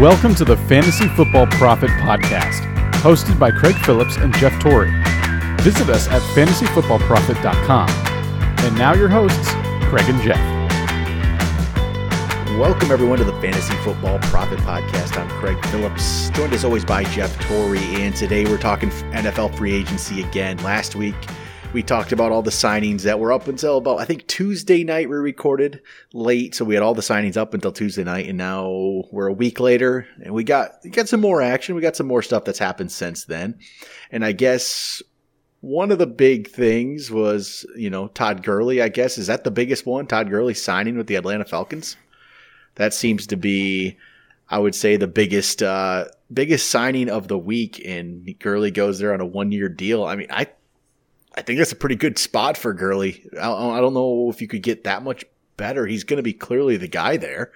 Welcome 0.00 0.34
to 0.36 0.46
the 0.46 0.56
Fantasy 0.56 1.08
Football 1.08 1.46
Profit 1.48 1.90
Podcast, 1.90 2.62
hosted 3.02 3.38
by 3.38 3.50
Craig 3.50 3.74
Phillips 3.84 4.16
and 4.16 4.34
Jeff 4.36 4.58
Torrey. 4.58 4.90
Visit 5.60 5.90
us 5.90 6.08
at 6.08 6.22
fantasyfootballprofit.com. 6.34 7.90
And 8.64 8.78
now 8.78 8.94
your 8.94 9.10
hosts, 9.10 9.50
Craig 9.90 10.08
and 10.08 10.18
Jeff. 10.22 10.38
Welcome, 12.58 12.90
everyone, 12.90 13.18
to 13.18 13.24
the 13.24 13.38
Fantasy 13.42 13.74
Football 13.84 14.18
Profit 14.20 14.58
Podcast. 14.60 15.20
I'm 15.20 15.28
Craig 15.38 15.62
Phillips, 15.66 16.30
joined 16.30 16.54
as 16.54 16.64
always 16.64 16.86
by 16.86 17.04
Jeff 17.04 17.38
Torrey. 17.46 17.84
And 17.96 18.16
today 18.16 18.46
we're 18.46 18.56
talking 18.56 18.88
NFL 18.88 19.54
free 19.54 19.74
agency 19.74 20.22
again. 20.22 20.56
Last 20.62 20.96
week, 20.96 21.14
we 21.72 21.82
talked 21.84 22.10
about 22.10 22.32
all 22.32 22.42
the 22.42 22.50
signings 22.50 23.02
that 23.02 23.20
were 23.20 23.32
up 23.32 23.46
until 23.46 23.78
about 23.78 24.00
I 24.00 24.04
think 24.04 24.26
Tuesday 24.26 24.82
night 24.82 25.08
we 25.08 25.16
recorded 25.16 25.80
late, 26.12 26.54
so 26.54 26.64
we 26.64 26.74
had 26.74 26.82
all 26.82 26.94
the 26.94 27.00
signings 27.00 27.36
up 27.36 27.54
until 27.54 27.70
Tuesday 27.70 28.02
night, 28.02 28.28
and 28.28 28.36
now 28.36 29.04
we're 29.12 29.28
a 29.28 29.32
week 29.32 29.60
later, 29.60 30.06
and 30.24 30.34
we 30.34 30.42
got 30.42 30.72
got 30.90 31.08
some 31.08 31.20
more 31.20 31.40
action. 31.40 31.76
We 31.76 31.80
got 31.80 31.96
some 31.96 32.08
more 32.08 32.22
stuff 32.22 32.44
that's 32.44 32.58
happened 32.58 32.90
since 32.90 33.24
then, 33.24 33.58
and 34.10 34.24
I 34.24 34.32
guess 34.32 35.00
one 35.60 35.92
of 35.92 35.98
the 35.98 36.06
big 36.06 36.50
things 36.50 37.10
was 37.10 37.64
you 37.76 37.90
know 37.90 38.08
Todd 38.08 38.42
Gurley. 38.42 38.82
I 38.82 38.88
guess 38.88 39.16
is 39.16 39.28
that 39.28 39.44
the 39.44 39.50
biggest 39.52 39.86
one? 39.86 40.06
Todd 40.06 40.28
Gurley 40.28 40.54
signing 40.54 40.96
with 40.96 41.06
the 41.06 41.16
Atlanta 41.16 41.44
Falcons. 41.44 41.96
That 42.76 42.94
seems 42.94 43.28
to 43.28 43.36
be, 43.36 43.96
I 44.48 44.58
would 44.58 44.74
say, 44.74 44.96
the 44.96 45.06
biggest 45.06 45.62
uh, 45.62 46.06
biggest 46.32 46.68
signing 46.68 47.08
of 47.08 47.28
the 47.28 47.38
week. 47.38 47.80
And 47.84 48.36
Gurley 48.40 48.72
goes 48.72 48.98
there 48.98 49.14
on 49.14 49.20
a 49.20 49.26
one 49.26 49.52
year 49.52 49.68
deal. 49.68 50.04
I 50.04 50.16
mean, 50.16 50.28
I 50.30 50.48
I 51.34 51.42
think 51.42 51.58
that's 51.58 51.72
a 51.72 51.76
pretty 51.76 51.94
good 51.94 52.18
spot 52.18 52.56
for 52.56 52.72
Gurley. 52.72 53.24
I, 53.40 53.50
I 53.52 53.80
don't 53.80 53.94
know 53.94 54.30
if 54.30 54.40
you 54.40 54.48
could 54.48 54.62
get 54.62 54.84
that 54.84 55.02
much 55.02 55.24
better. 55.56 55.86
He's 55.86 56.04
going 56.04 56.16
to 56.16 56.22
be 56.22 56.32
clearly 56.32 56.76
the 56.76 56.88
guy 56.88 57.16
there. 57.16 57.52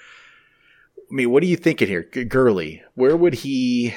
I 0.96 1.14
mean, 1.14 1.30
what 1.30 1.42
are 1.42 1.46
you 1.46 1.56
thinking 1.56 1.88
here, 1.88 2.02
Gurley? 2.02 2.82
Where 2.94 3.16
would 3.16 3.34
he? 3.34 3.94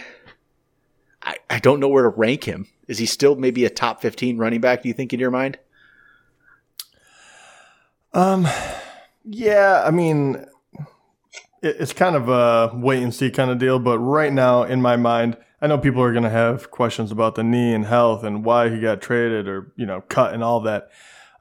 I, 1.22 1.38
I 1.50 1.60
don't 1.60 1.80
know 1.80 1.88
where 1.88 2.04
to 2.04 2.10
rank 2.10 2.44
him. 2.44 2.68
Is 2.88 2.98
he 2.98 3.06
still 3.06 3.36
maybe 3.36 3.66
a 3.66 3.70
top 3.70 4.02
fifteen 4.02 4.38
running 4.38 4.62
back? 4.62 4.82
Do 4.82 4.88
you 4.88 4.94
think 4.94 5.14
in 5.14 5.20
your 5.20 5.32
mind? 5.32 5.60
Um, 8.14 8.48
yeah. 9.24 9.84
I 9.86 9.92
mean, 9.92 10.46
it, 11.62 11.78
it's 11.80 11.94
kind 11.94 12.16
of 12.16 12.30
a 12.30 12.72
wait 12.76 13.04
and 13.04 13.14
see 13.14 13.30
kind 13.30 13.52
of 13.52 13.58
deal. 13.58 13.80
But 13.80 14.00
right 14.00 14.34
now, 14.34 14.64
in 14.64 14.82
my 14.82 14.96
mind, 14.96 15.38
I 15.62 15.68
know 15.68 15.78
people 15.78 16.02
are 16.04 16.12
going 16.12 16.24
to 16.24 16.30
have 16.30 16.70
questions 16.70 17.12
about 17.12 17.36
the 17.36 17.44
knee 17.44 17.74
and 17.74 17.86
health 17.86 18.24
and 18.24 18.46
why 18.46 18.70
he 18.70 18.80
got 18.80 19.02
traded 19.02 19.48
or 19.48 19.72
you 19.76 19.86
know 19.86 20.02
cut 20.02 20.34
and 20.34 20.44
all 20.44 20.62
that. 20.62 20.92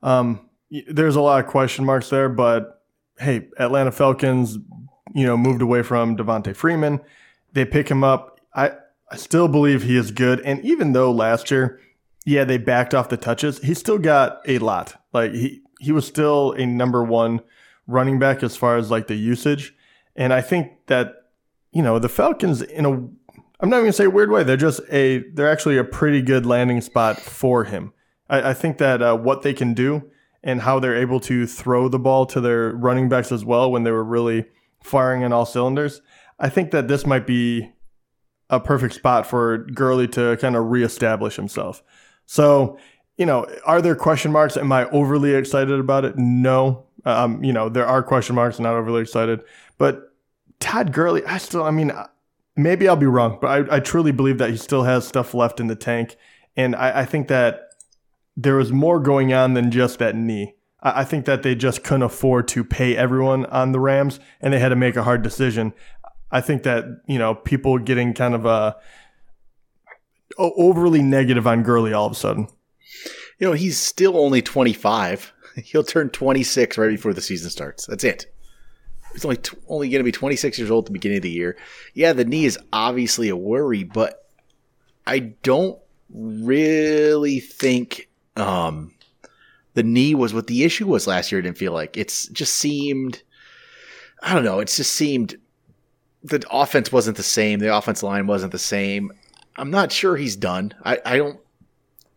Um, 0.02 0.48
there's 0.88 1.16
a 1.16 1.20
lot 1.20 1.44
of 1.44 1.50
question 1.50 1.84
marks 1.84 2.10
there, 2.10 2.28
but 2.28 2.82
hey, 3.18 3.48
Atlanta 3.58 3.92
Falcons, 3.92 4.58
you 5.14 5.26
know, 5.26 5.36
moved 5.36 5.62
away 5.62 5.82
from 5.82 6.16
Devonta 6.16 6.54
Freeman. 6.54 7.00
They 7.52 7.64
pick 7.64 7.90
him 7.90 8.04
up. 8.04 8.40
I 8.54 8.72
I 9.10 9.16
still 9.16 9.48
believe 9.48 9.82
he 9.82 9.96
is 9.96 10.10
good, 10.10 10.40
and 10.40 10.64
even 10.64 10.92
though 10.92 11.12
last 11.12 11.50
year, 11.50 11.80
yeah, 12.24 12.44
they 12.44 12.58
backed 12.58 12.94
off 12.94 13.08
the 13.08 13.16
touches, 13.16 13.58
he 13.58 13.74
still 13.74 13.98
got 13.98 14.40
a 14.46 14.58
lot. 14.58 15.00
Like 15.12 15.32
he 15.32 15.62
he 15.78 15.92
was 15.92 16.06
still 16.06 16.52
a 16.52 16.64
number 16.66 17.04
one 17.04 17.40
running 17.86 18.18
back 18.18 18.42
as 18.42 18.56
far 18.56 18.76
as 18.76 18.90
like 18.90 19.06
the 19.06 19.14
usage, 19.14 19.74
and 20.16 20.32
I 20.32 20.40
think 20.40 20.86
that 20.86 21.14
you 21.70 21.82
know 21.82 21.98
the 21.98 22.08
Falcons 22.08 22.62
in 22.62 22.86
a 22.86 23.25
I'm 23.60 23.70
not 23.70 23.76
even 23.76 23.86
gonna 23.86 23.92
say 23.92 24.06
weird 24.06 24.30
way. 24.30 24.42
They're 24.42 24.56
just 24.56 24.80
a 24.90 25.18
they're 25.32 25.50
actually 25.50 25.78
a 25.78 25.84
pretty 25.84 26.22
good 26.22 26.44
landing 26.46 26.80
spot 26.80 27.18
for 27.18 27.64
him. 27.64 27.92
I, 28.28 28.50
I 28.50 28.54
think 28.54 28.78
that 28.78 29.02
uh, 29.02 29.16
what 29.16 29.42
they 29.42 29.54
can 29.54 29.74
do 29.74 30.10
and 30.42 30.62
how 30.62 30.78
they're 30.78 30.96
able 30.96 31.20
to 31.20 31.46
throw 31.46 31.88
the 31.88 31.98
ball 31.98 32.26
to 32.26 32.40
their 32.40 32.70
running 32.70 33.08
backs 33.08 33.32
as 33.32 33.44
well 33.44 33.70
when 33.70 33.84
they 33.84 33.90
were 33.90 34.04
really 34.04 34.46
firing 34.82 35.24
on 35.24 35.32
all 35.32 35.46
cylinders. 35.46 36.02
I 36.38 36.48
think 36.48 36.70
that 36.70 36.86
this 36.86 37.06
might 37.06 37.26
be 37.26 37.72
a 38.48 38.60
perfect 38.60 38.94
spot 38.94 39.26
for 39.26 39.58
Gurley 39.58 40.06
to 40.08 40.36
kind 40.36 40.54
of 40.54 40.70
reestablish 40.70 41.36
himself. 41.36 41.82
So, 42.26 42.78
you 43.16 43.26
know, 43.26 43.46
are 43.64 43.82
there 43.82 43.96
question 43.96 44.30
marks? 44.30 44.56
Am 44.56 44.70
I 44.70 44.88
overly 44.90 45.34
excited 45.34 45.80
about 45.80 46.04
it? 46.04 46.16
No. 46.16 46.86
Um, 47.04 47.42
you 47.42 47.52
know, 47.52 47.68
there 47.68 47.86
are 47.86 48.02
question 48.02 48.36
marks, 48.36 48.60
not 48.60 48.74
overly 48.74 49.02
excited. 49.02 49.42
But 49.78 50.12
Todd 50.60 50.92
Gurley, 50.92 51.24
I 51.24 51.38
still, 51.38 51.64
I 51.64 51.70
mean, 51.70 51.92
maybe 52.56 52.88
I'll 52.88 52.96
be 52.96 53.06
wrong, 53.06 53.38
but 53.40 53.70
I, 53.70 53.76
I, 53.76 53.80
truly 53.80 54.12
believe 54.12 54.38
that 54.38 54.50
he 54.50 54.56
still 54.56 54.84
has 54.84 55.06
stuff 55.06 55.34
left 55.34 55.60
in 55.60 55.66
the 55.66 55.76
tank. 55.76 56.16
And 56.56 56.74
I, 56.74 57.00
I 57.00 57.04
think 57.04 57.28
that 57.28 57.68
there 58.36 58.56
was 58.56 58.72
more 58.72 58.98
going 58.98 59.32
on 59.32 59.54
than 59.54 59.70
just 59.70 59.98
that 59.98 60.16
knee. 60.16 60.54
I, 60.82 61.00
I, 61.00 61.04
think 61.04 61.26
that 61.26 61.42
they 61.42 61.54
just 61.54 61.84
couldn't 61.84 62.02
afford 62.02 62.48
to 62.48 62.64
pay 62.64 62.96
everyone 62.96 63.46
on 63.46 63.72
the 63.72 63.80
Rams 63.80 64.18
and 64.40 64.52
they 64.52 64.58
had 64.58 64.70
to 64.70 64.76
make 64.76 64.96
a 64.96 65.02
hard 65.02 65.22
decision. 65.22 65.74
I 66.30 66.40
think 66.40 66.62
that, 66.64 66.84
you 67.06 67.18
know, 67.18 67.34
people 67.34 67.78
getting 67.78 68.14
kind 68.14 68.34
of 68.34 68.46
uh, 68.46 68.74
overly 70.38 71.02
negative 71.02 71.46
on 71.46 71.62
Gurley 71.62 71.92
all 71.92 72.06
of 72.06 72.12
a 72.12 72.16
sudden. 72.16 72.48
You 73.38 73.48
know, 73.48 73.52
he's 73.52 73.78
still 73.78 74.16
only 74.16 74.40
25. 74.40 75.32
He'll 75.56 75.84
turn 75.84 76.08
26 76.10 76.78
right 76.78 76.88
before 76.88 77.12
the 77.12 77.20
season 77.20 77.50
starts. 77.50 77.86
That's 77.86 78.04
it 78.04 78.26
he's 79.12 79.24
only 79.24 79.36
t- 79.36 79.56
only 79.68 79.88
going 79.88 80.00
to 80.00 80.04
be 80.04 80.12
26 80.12 80.58
years 80.58 80.70
old 80.70 80.84
at 80.84 80.86
the 80.86 80.92
beginning 80.92 81.18
of 81.18 81.22
the 81.22 81.30
year. 81.30 81.56
Yeah, 81.94 82.12
the 82.12 82.24
knee 82.24 82.44
is 82.44 82.58
obviously 82.72 83.28
a 83.28 83.36
worry, 83.36 83.84
but 83.84 84.28
I 85.06 85.18
don't 85.42 85.78
really 86.10 87.40
think 87.40 88.08
um, 88.36 88.94
the 89.74 89.82
knee 89.82 90.14
was 90.14 90.34
what 90.34 90.46
the 90.46 90.64
issue 90.64 90.86
was 90.86 91.06
last 91.06 91.30
year. 91.30 91.40
I 91.40 91.42
didn't 91.42 91.58
feel 91.58 91.72
like 91.72 91.96
it's 91.96 92.28
just 92.28 92.56
seemed. 92.56 93.22
I 94.22 94.34
don't 94.34 94.44
know. 94.44 94.60
It 94.60 94.68
just 94.68 94.92
seemed 94.92 95.36
the 96.22 96.44
offense 96.50 96.90
wasn't 96.90 97.16
the 97.16 97.22
same. 97.22 97.60
The 97.60 97.76
offense 97.76 98.02
line 98.02 98.26
wasn't 98.26 98.52
the 98.52 98.58
same. 98.58 99.12
I'm 99.56 99.70
not 99.70 99.92
sure 99.92 100.16
he's 100.16 100.36
done. 100.36 100.74
I, 100.84 100.98
I 101.04 101.16
don't. 101.16 101.38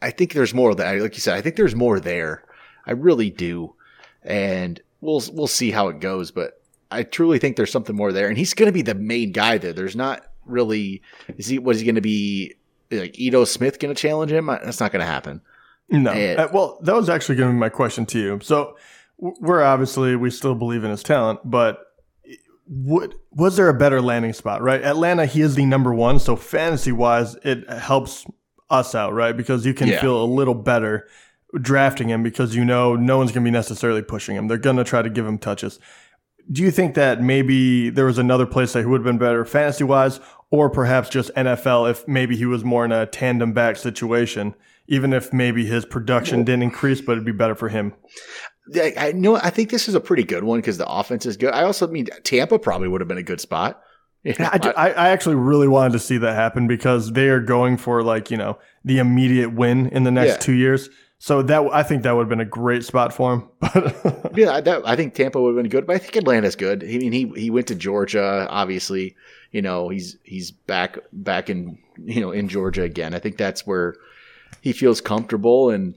I 0.01 0.11
think 0.11 0.33
there's 0.33 0.53
more 0.53 0.73
that. 0.73 1.01
Like 1.01 1.15
you 1.15 1.21
said, 1.21 1.35
I 1.37 1.41
think 1.41 1.55
there's 1.55 1.75
more 1.75 1.99
there. 1.99 2.43
I 2.85 2.91
really 2.91 3.29
do, 3.29 3.75
and 4.23 4.81
we'll 5.01 5.21
we'll 5.33 5.47
see 5.47 5.71
how 5.71 5.89
it 5.89 5.99
goes. 5.99 6.31
But 6.31 6.58
I 6.91 7.03
truly 7.03 7.39
think 7.39 7.55
there's 7.55 7.71
something 7.71 7.95
more 7.95 8.11
there, 8.11 8.27
and 8.27 8.37
he's 8.37 8.53
going 8.53 8.67
to 8.67 8.73
be 8.73 8.81
the 8.81 8.95
main 8.95 9.31
guy 9.31 9.57
there. 9.57 9.73
There's 9.73 9.95
not 9.95 10.25
really 10.45 11.01
is 11.37 11.47
he 11.47 11.59
was 11.59 11.79
he 11.79 11.85
going 11.85 11.95
to 11.95 12.01
be 12.01 12.55
like 12.91 13.19
Ito 13.19 13.45
Smith 13.45 13.79
going 13.79 13.93
to 13.93 13.99
challenge 13.99 14.31
him? 14.31 14.47
That's 14.47 14.79
not 14.79 14.91
going 14.91 15.01
to 15.01 15.05
happen. 15.05 15.41
No. 15.89 16.11
Uh, 16.11 16.47
well, 16.53 16.79
that 16.83 16.95
was 16.95 17.09
actually 17.09 17.35
going 17.35 17.49
to 17.49 17.53
be 17.53 17.59
my 17.59 17.69
question 17.69 18.05
to 18.07 18.19
you. 18.19 18.39
So 18.41 18.77
we're 19.17 19.63
obviously 19.63 20.15
we 20.15 20.29
still 20.29 20.55
believe 20.55 20.83
in 20.83 20.91
his 20.91 21.03
talent, 21.03 21.39
but 21.43 21.85
what 22.65 23.15
was 23.31 23.55
there 23.57 23.69
a 23.69 23.73
better 23.73 24.01
landing 24.01 24.33
spot? 24.33 24.61
Right, 24.61 24.83
Atlanta. 24.83 25.25
He 25.25 25.41
is 25.41 25.55
the 25.55 25.65
number 25.65 25.93
one, 25.93 26.19
so 26.19 26.35
fantasy 26.35 26.91
wise, 26.91 27.35
it 27.43 27.67
helps 27.69 28.25
us 28.69 28.93
out, 28.93 29.13
right? 29.13 29.35
Because 29.35 29.65
you 29.65 29.73
can 29.73 29.87
yeah. 29.87 30.01
feel 30.01 30.23
a 30.23 30.25
little 30.25 30.53
better 30.53 31.07
drafting 31.59 32.09
him 32.09 32.21
because 32.21 32.55
you 32.55 32.63
know 32.63 32.95
no 32.95 33.17
one's 33.17 33.31
going 33.31 33.43
to 33.43 33.47
be 33.47 33.51
necessarily 33.51 34.03
pushing 34.03 34.35
him. 34.35 34.47
They're 34.47 34.59
going 34.59 34.75
to 34.75 34.83
try 34.83 35.01
to 35.01 35.09
give 35.09 35.25
him 35.25 35.39
touches 35.39 35.79
do 36.51 36.63
you 36.63 36.71
think 36.71 36.95
that 36.95 37.21
maybe 37.21 37.89
there 37.89 38.05
was 38.05 38.17
another 38.17 38.45
place 38.45 38.73
that 38.73 38.81
he 38.81 38.85
would 38.85 39.01
have 39.01 39.05
been 39.05 39.17
better 39.17 39.45
fantasy 39.45 39.83
wise, 39.83 40.19
or 40.51 40.69
perhaps 40.69 41.09
just 41.09 41.33
NFL 41.35 41.89
if 41.91 42.07
maybe 42.07 42.35
he 42.35 42.45
was 42.45 42.63
more 42.63 42.83
in 42.85 42.91
a 42.91 43.05
tandem 43.05 43.53
back 43.53 43.77
situation, 43.77 44.55
even 44.87 45.13
if 45.13 45.31
maybe 45.31 45.65
his 45.65 45.85
production 45.85 46.43
didn't 46.43 46.63
increase, 46.63 47.01
but 47.01 47.13
it'd 47.13 47.25
be 47.25 47.31
better 47.31 47.55
for 47.55 47.69
him? 47.69 47.93
I, 48.75 48.93
I 48.97 49.11
know. 49.11 49.35
I 49.35 49.49
think 49.49 49.69
this 49.69 49.87
is 49.87 49.95
a 49.95 49.99
pretty 49.99 50.23
good 50.23 50.43
one 50.43 50.59
because 50.59 50.77
the 50.77 50.87
offense 50.87 51.25
is 51.25 51.37
good. 51.37 51.53
I 51.53 51.63
also 51.63 51.87
mean 51.87 52.07
Tampa 52.23 52.59
probably 52.59 52.87
would 52.87 53.01
have 53.01 53.07
been 53.07 53.17
a 53.17 53.23
good 53.23 53.41
spot. 53.41 53.81
Yeah, 54.23 54.49
I, 54.75 54.91
I, 54.91 55.09
actually 55.09 55.35
really 55.35 55.69
wanted 55.69 55.93
to 55.93 55.99
see 55.99 56.17
that 56.17 56.35
happen 56.35 56.67
because 56.67 57.13
they 57.13 57.29
are 57.29 57.39
going 57.39 57.77
for 57.77 58.03
like 58.03 58.29
you 58.29 58.35
know 58.35 58.59
the 58.83 58.99
immediate 58.99 59.53
win 59.53 59.87
in 59.87 60.03
the 60.03 60.11
next 60.11 60.31
yeah. 60.31 60.37
two 60.37 60.53
years. 60.53 60.89
So 61.21 61.41
that 61.43 61.69
I 61.73 61.83
think 61.83 62.03
that 62.03 62.15
would 62.15 62.23
have 62.23 62.29
been 62.29 62.39
a 62.39 62.45
great 62.45 62.85
spot 62.85 63.13
for 63.13 63.33
him. 63.33 63.49
yeah, 64.35 64.61
that, 64.61 64.81
I 64.85 64.95
think 64.95 65.13
Tampa 65.13 65.41
would 65.41 65.55
have 65.55 65.61
been 65.61 65.69
good, 65.69 65.85
but 65.85 65.97
I 65.97 65.99
think 65.99 66.15
Atlanta's 66.15 66.55
good. 66.55 66.81
I 66.81 66.87
mean, 66.87 67.11
he 67.11 67.27
he 67.35 67.49
went 67.49 67.67
to 67.67 67.75
Georgia, 67.75 68.47
obviously. 68.49 69.17
You 69.51 69.61
know, 69.61 69.89
he's 69.89 70.17
he's 70.23 70.51
back 70.51 70.97
back 71.11 71.49
in 71.49 71.77
you 71.97 72.21
know 72.21 72.31
in 72.31 72.47
Georgia 72.47 72.83
again. 72.83 73.13
I 73.13 73.19
think 73.19 73.35
that's 73.35 73.67
where 73.67 73.95
he 74.61 74.71
feels 74.71 75.01
comfortable, 75.01 75.69
and 75.69 75.93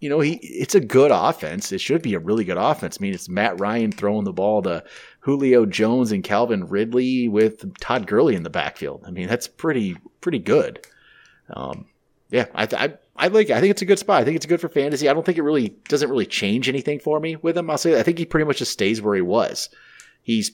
you 0.00 0.08
know, 0.08 0.18
he 0.18 0.34
it's 0.42 0.74
a 0.74 0.80
good 0.80 1.12
offense. 1.12 1.70
It 1.70 1.80
should 1.80 2.02
be 2.02 2.14
a 2.14 2.18
really 2.18 2.44
good 2.44 2.58
offense. 2.58 2.98
I 2.98 3.02
mean, 3.02 3.14
it's 3.14 3.28
Matt 3.28 3.60
Ryan 3.60 3.92
throwing 3.92 4.24
the 4.24 4.32
ball 4.32 4.62
to 4.62 4.82
Julio 5.20 5.66
Jones 5.66 6.10
and 6.10 6.24
Calvin 6.24 6.66
Ridley 6.66 7.28
with 7.28 7.78
Todd 7.78 8.08
Gurley 8.08 8.34
in 8.34 8.42
the 8.42 8.50
backfield. 8.50 9.04
I 9.06 9.12
mean, 9.12 9.28
that's 9.28 9.46
pretty 9.46 9.96
pretty 10.20 10.40
good. 10.40 10.84
Um, 11.50 11.86
yeah, 12.30 12.46
I, 12.54 12.68
I 12.72 12.94
I 13.18 13.28
like. 13.28 13.50
I 13.50 13.60
think 13.60 13.72
it's 13.72 13.82
a 13.82 13.86
good 13.86 13.98
spot. 13.98 14.20
I 14.22 14.24
think 14.24 14.36
it's 14.36 14.46
good 14.46 14.60
for 14.60 14.68
fantasy. 14.68 15.08
I 15.08 15.12
don't 15.12 15.26
think 15.26 15.38
it 15.38 15.42
really 15.42 15.70
doesn't 15.88 16.08
really 16.08 16.26
change 16.26 16.68
anything 16.68 17.00
for 17.00 17.18
me 17.18 17.36
with 17.36 17.58
him. 17.58 17.68
I'll 17.68 17.78
say. 17.78 17.90
That. 17.90 18.00
I 18.00 18.02
think 18.04 18.18
he 18.18 18.24
pretty 18.24 18.46
much 18.46 18.58
just 18.58 18.72
stays 18.72 19.02
where 19.02 19.16
he 19.16 19.22
was. 19.22 19.68
He's 20.22 20.52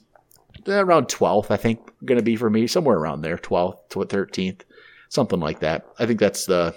around 0.66 1.08
12th. 1.08 1.50
I 1.50 1.56
think 1.56 1.80
going 2.04 2.18
to 2.18 2.24
be 2.24 2.36
for 2.36 2.48
me 2.48 2.66
somewhere 2.66 2.96
around 2.96 3.20
there, 3.20 3.36
12th 3.36 3.88
to 3.90 3.98
13th, 3.98 4.62
something 5.08 5.40
like 5.40 5.60
that. 5.60 5.86
I 5.98 6.06
think 6.06 6.20
that's 6.20 6.46
the 6.46 6.74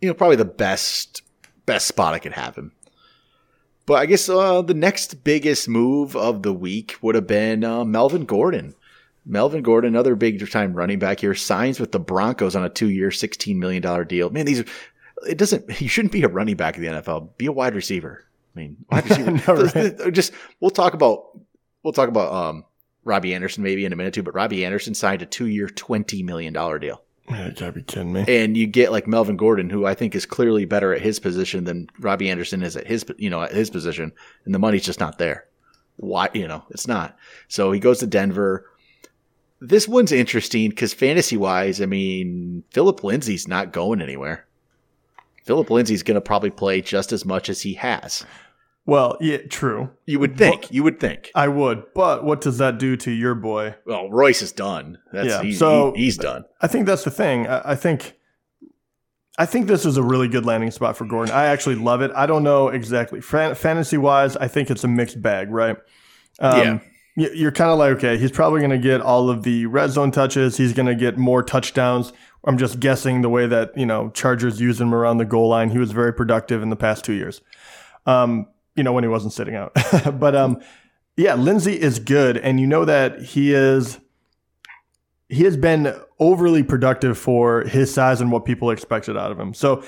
you 0.00 0.08
know 0.08 0.14
probably 0.14 0.36
the 0.36 0.44
best 0.44 1.22
best 1.66 1.86
spot 1.86 2.14
I 2.14 2.18
could 2.18 2.32
have 2.32 2.56
him. 2.56 2.72
But 3.84 3.94
I 3.94 4.06
guess 4.06 4.28
uh, 4.28 4.62
the 4.62 4.74
next 4.74 5.24
biggest 5.24 5.68
move 5.68 6.14
of 6.14 6.42
the 6.42 6.52
week 6.52 6.96
would 7.02 7.16
have 7.16 7.26
been 7.26 7.64
uh, 7.64 7.84
Melvin 7.84 8.26
Gordon. 8.26 8.74
Melvin 9.24 9.62
Gordon, 9.62 9.88
another 9.88 10.16
big 10.16 10.50
time 10.50 10.72
running 10.72 10.98
back 10.98 11.20
here, 11.20 11.34
signs 11.34 11.78
with 11.78 11.92
the 11.92 12.00
Broncos 12.00 12.56
on 12.56 12.64
a 12.64 12.68
two 12.68 12.90
year, 12.90 13.10
$16 13.10 13.56
million 13.56 14.06
deal. 14.06 14.30
Man, 14.30 14.46
these, 14.46 14.64
it 15.26 15.38
doesn't, 15.38 15.80
you 15.80 15.88
shouldn't 15.88 16.12
be 16.12 16.22
a 16.22 16.28
running 16.28 16.56
back 16.56 16.76
in 16.76 16.82
the 16.82 16.88
NFL. 16.88 17.36
Be 17.36 17.46
a 17.46 17.52
wide 17.52 17.74
receiver. 17.74 18.24
I 18.54 18.58
mean, 18.58 18.76
wide 18.90 19.04
receiver. 19.08 19.30
no, 19.30 19.70
right. 19.74 20.12
Just, 20.12 20.32
we'll 20.60 20.70
talk 20.70 20.94
about, 20.94 21.38
we'll 21.82 21.92
talk 21.92 22.08
about, 22.08 22.32
um, 22.32 22.64
Robbie 23.04 23.34
Anderson 23.34 23.64
maybe 23.64 23.84
in 23.84 23.92
a 23.92 23.96
minute 23.96 24.14
too, 24.14 24.22
but 24.22 24.34
Robbie 24.34 24.64
Anderson 24.64 24.94
signed 24.94 25.22
a 25.22 25.26
two 25.26 25.46
year, 25.46 25.66
$20 25.66 26.24
million 26.24 26.52
deal. 26.52 27.02
Yeah, 27.28 27.46
you 27.46 27.52
gotta 27.52 27.72
be 27.72 27.82
kidding 27.82 28.12
me. 28.12 28.24
And 28.28 28.56
you 28.56 28.66
get 28.66 28.92
like 28.92 29.06
Melvin 29.06 29.36
Gordon, 29.36 29.70
who 29.70 29.86
I 29.86 29.94
think 29.94 30.14
is 30.14 30.26
clearly 30.26 30.64
better 30.64 30.92
at 30.92 31.00
his 31.00 31.18
position 31.20 31.64
than 31.64 31.88
Robbie 31.98 32.30
Anderson 32.30 32.62
is 32.62 32.76
at 32.76 32.86
his, 32.86 33.04
you 33.16 33.30
know, 33.30 33.42
at 33.42 33.52
his 33.52 33.70
position, 33.70 34.12
and 34.44 34.54
the 34.54 34.58
money's 34.58 34.84
just 34.84 35.00
not 35.00 35.18
there. 35.18 35.46
Why, 35.96 36.28
you 36.32 36.48
know, 36.48 36.64
it's 36.70 36.88
not. 36.88 37.16
So 37.48 37.70
he 37.70 37.78
goes 37.80 38.00
to 38.00 38.06
Denver. 38.06 38.66
This 39.64 39.86
one's 39.86 40.10
interesting 40.10 40.70
because 40.70 40.92
fantasy 40.92 41.36
wise, 41.36 41.80
I 41.80 41.86
mean, 41.86 42.64
Philip 42.72 43.04
Lindsay's 43.04 43.46
not 43.46 43.72
going 43.72 44.02
anywhere. 44.02 44.44
Philip 45.44 45.70
Lindsay's 45.70 46.02
going 46.02 46.16
to 46.16 46.20
probably 46.20 46.50
play 46.50 46.80
just 46.80 47.12
as 47.12 47.24
much 47.24 47.48
as 47.48 47.62
he 47.62 47.74
has. 47.74 48.26
Well, 48.86 49.16
yeah, 49.20 49.38
true. 49.48 49.90
You 50.06 50.18
would 50.18 50.36
think. 50.36 50.62
But, 50.62 50.74
you 50.74 50.82
would 50.82 50.98
think. 50.98 51.30
I 51.36 51.46
would. 51.46 51.84
But 51.94 52.24
what 52.24 52.40
does 52.40 52.58
that 52.58 52.78
do 52.78 52.96
to 52.96 53.10
your 53.12 53.36
boy? 53.36 53.76
Well, 53.86 54.10
Royce 54.10 54.42
is 54.42 54.50
done. 54.50 54.98
That's, 55.12 55.28
yeah. 55.28 55.42
He, 55.42 55.52
so 55.52 55.92
he, 55.92 56.04
he's 56.04 56.16
done. 56.16 56.44
I 56.60 56.66
think 56.66 56.86
that's 56.86 57.04
the 57.04 57.12
thing. 57.12 57.46
I, 57.46 57.72
I, 57.72 57.74
think. 57.76 58.14
I 59.38 59.46
think 59.46 59.68
this 59.68 59.86
is 59.86 59.96
a 59.96 60.02
really 60.02 60.26
good 60.26 60.44
landing 60.44 60.72
spot 60.72 60.96
for 60.96 61.04
Gordon. 61.04 61.32
I 61.32 61.46
actually 61.46 61.76
love 61.76 62.02
it. 62.02 62.10
I 62.16 62.26
don't 62.26 62.42
know 62.42 62.68
exactly 62.68 63.20
fantasy 63.20 63.96
wise. 63.96 64.36
I 64.36 64.48
think 64.48 64.70
it's 64.70 64.82
a 64.82 64.88
mixed 64.88 65.22
bag, 65.22 65.52
right? 65.52 65.76
Um, 66.40 66.58
yeah. 66.58 66.78
You're 67.14 67.52
kind 67.52 67.70
of 67.70 67.78
like, 67.78 67.92
okay, 67.96 68.16
he's 68.16 68.30
probably 68.30 68.60
going 68.60 68.70
to 68.70 68.78
get 68.78 69.02
all 69.02 69.28
of 69.28 69.42
the 69.42 69.66
red 69.66 69.90
zone 69.90 70.10
touches. 70.10 70.56
He's 70.56 70.72
going 70.72 70.86
to 70.86 70.94
get 70.94 71.18
more 71.18 71.42
touchdowns. 71.42 72.12
I'm 72.44 72.56
just 72.56 72.80
guessing 72.80 73.20
the 73.20 73.28
way 73.28 73.46
that 73.46 73.76
you 73.76 73.86
know 73.86 74.10
Chargers 74.10 74.60
use 74.60 74.80
him 74.80 74.94
around 74.94 75.18
the 75.18 75.24
goal 75.24 75.48
line. 75.48 75.70
He 75.70 75.78
was 75.78 75.92
very 75.92 76.12
productive 76.12 76.62
in 76.62 76.70
the 76.70 76.76
past 76.76 77.04
two 77.04 77.12
years. 77.12 77.40
Um, 78.06 78.46
you 78.74 78.82
know, 78.82 78.92
when 78.92 79.04
he 79.04 79.08
wasn't 79.08 79.34
sitting 79.34 79.54
out. 79.54 79.72
but 80.18 80.34
um, 80.34 80.60
yeah, 81.16 81.34
Lindsay 81.34 81.78
is 81.78 81.98
good, 81.98 82.38
and 82.38 82.58
you 82.58 82.66
know 82.66 82.84
that 82.84 83.20
he 83.20 83.52
is 83.52 83.98
he 85.28 85.44
has 85.44 85.56
been 85.56 85.94
overly 86.18 86.62
productive 86.62 87.16
for 87.16 87.62
his 87.62 87.92
size 87.92 88.20
and 88.20 88.30
what 88.32 88.44
people 88.44 88.70
expected 88.70 89.16
out 89.16 89.32
of 89.32 89.38
him. 89.38 89.54
So 89.54 89.82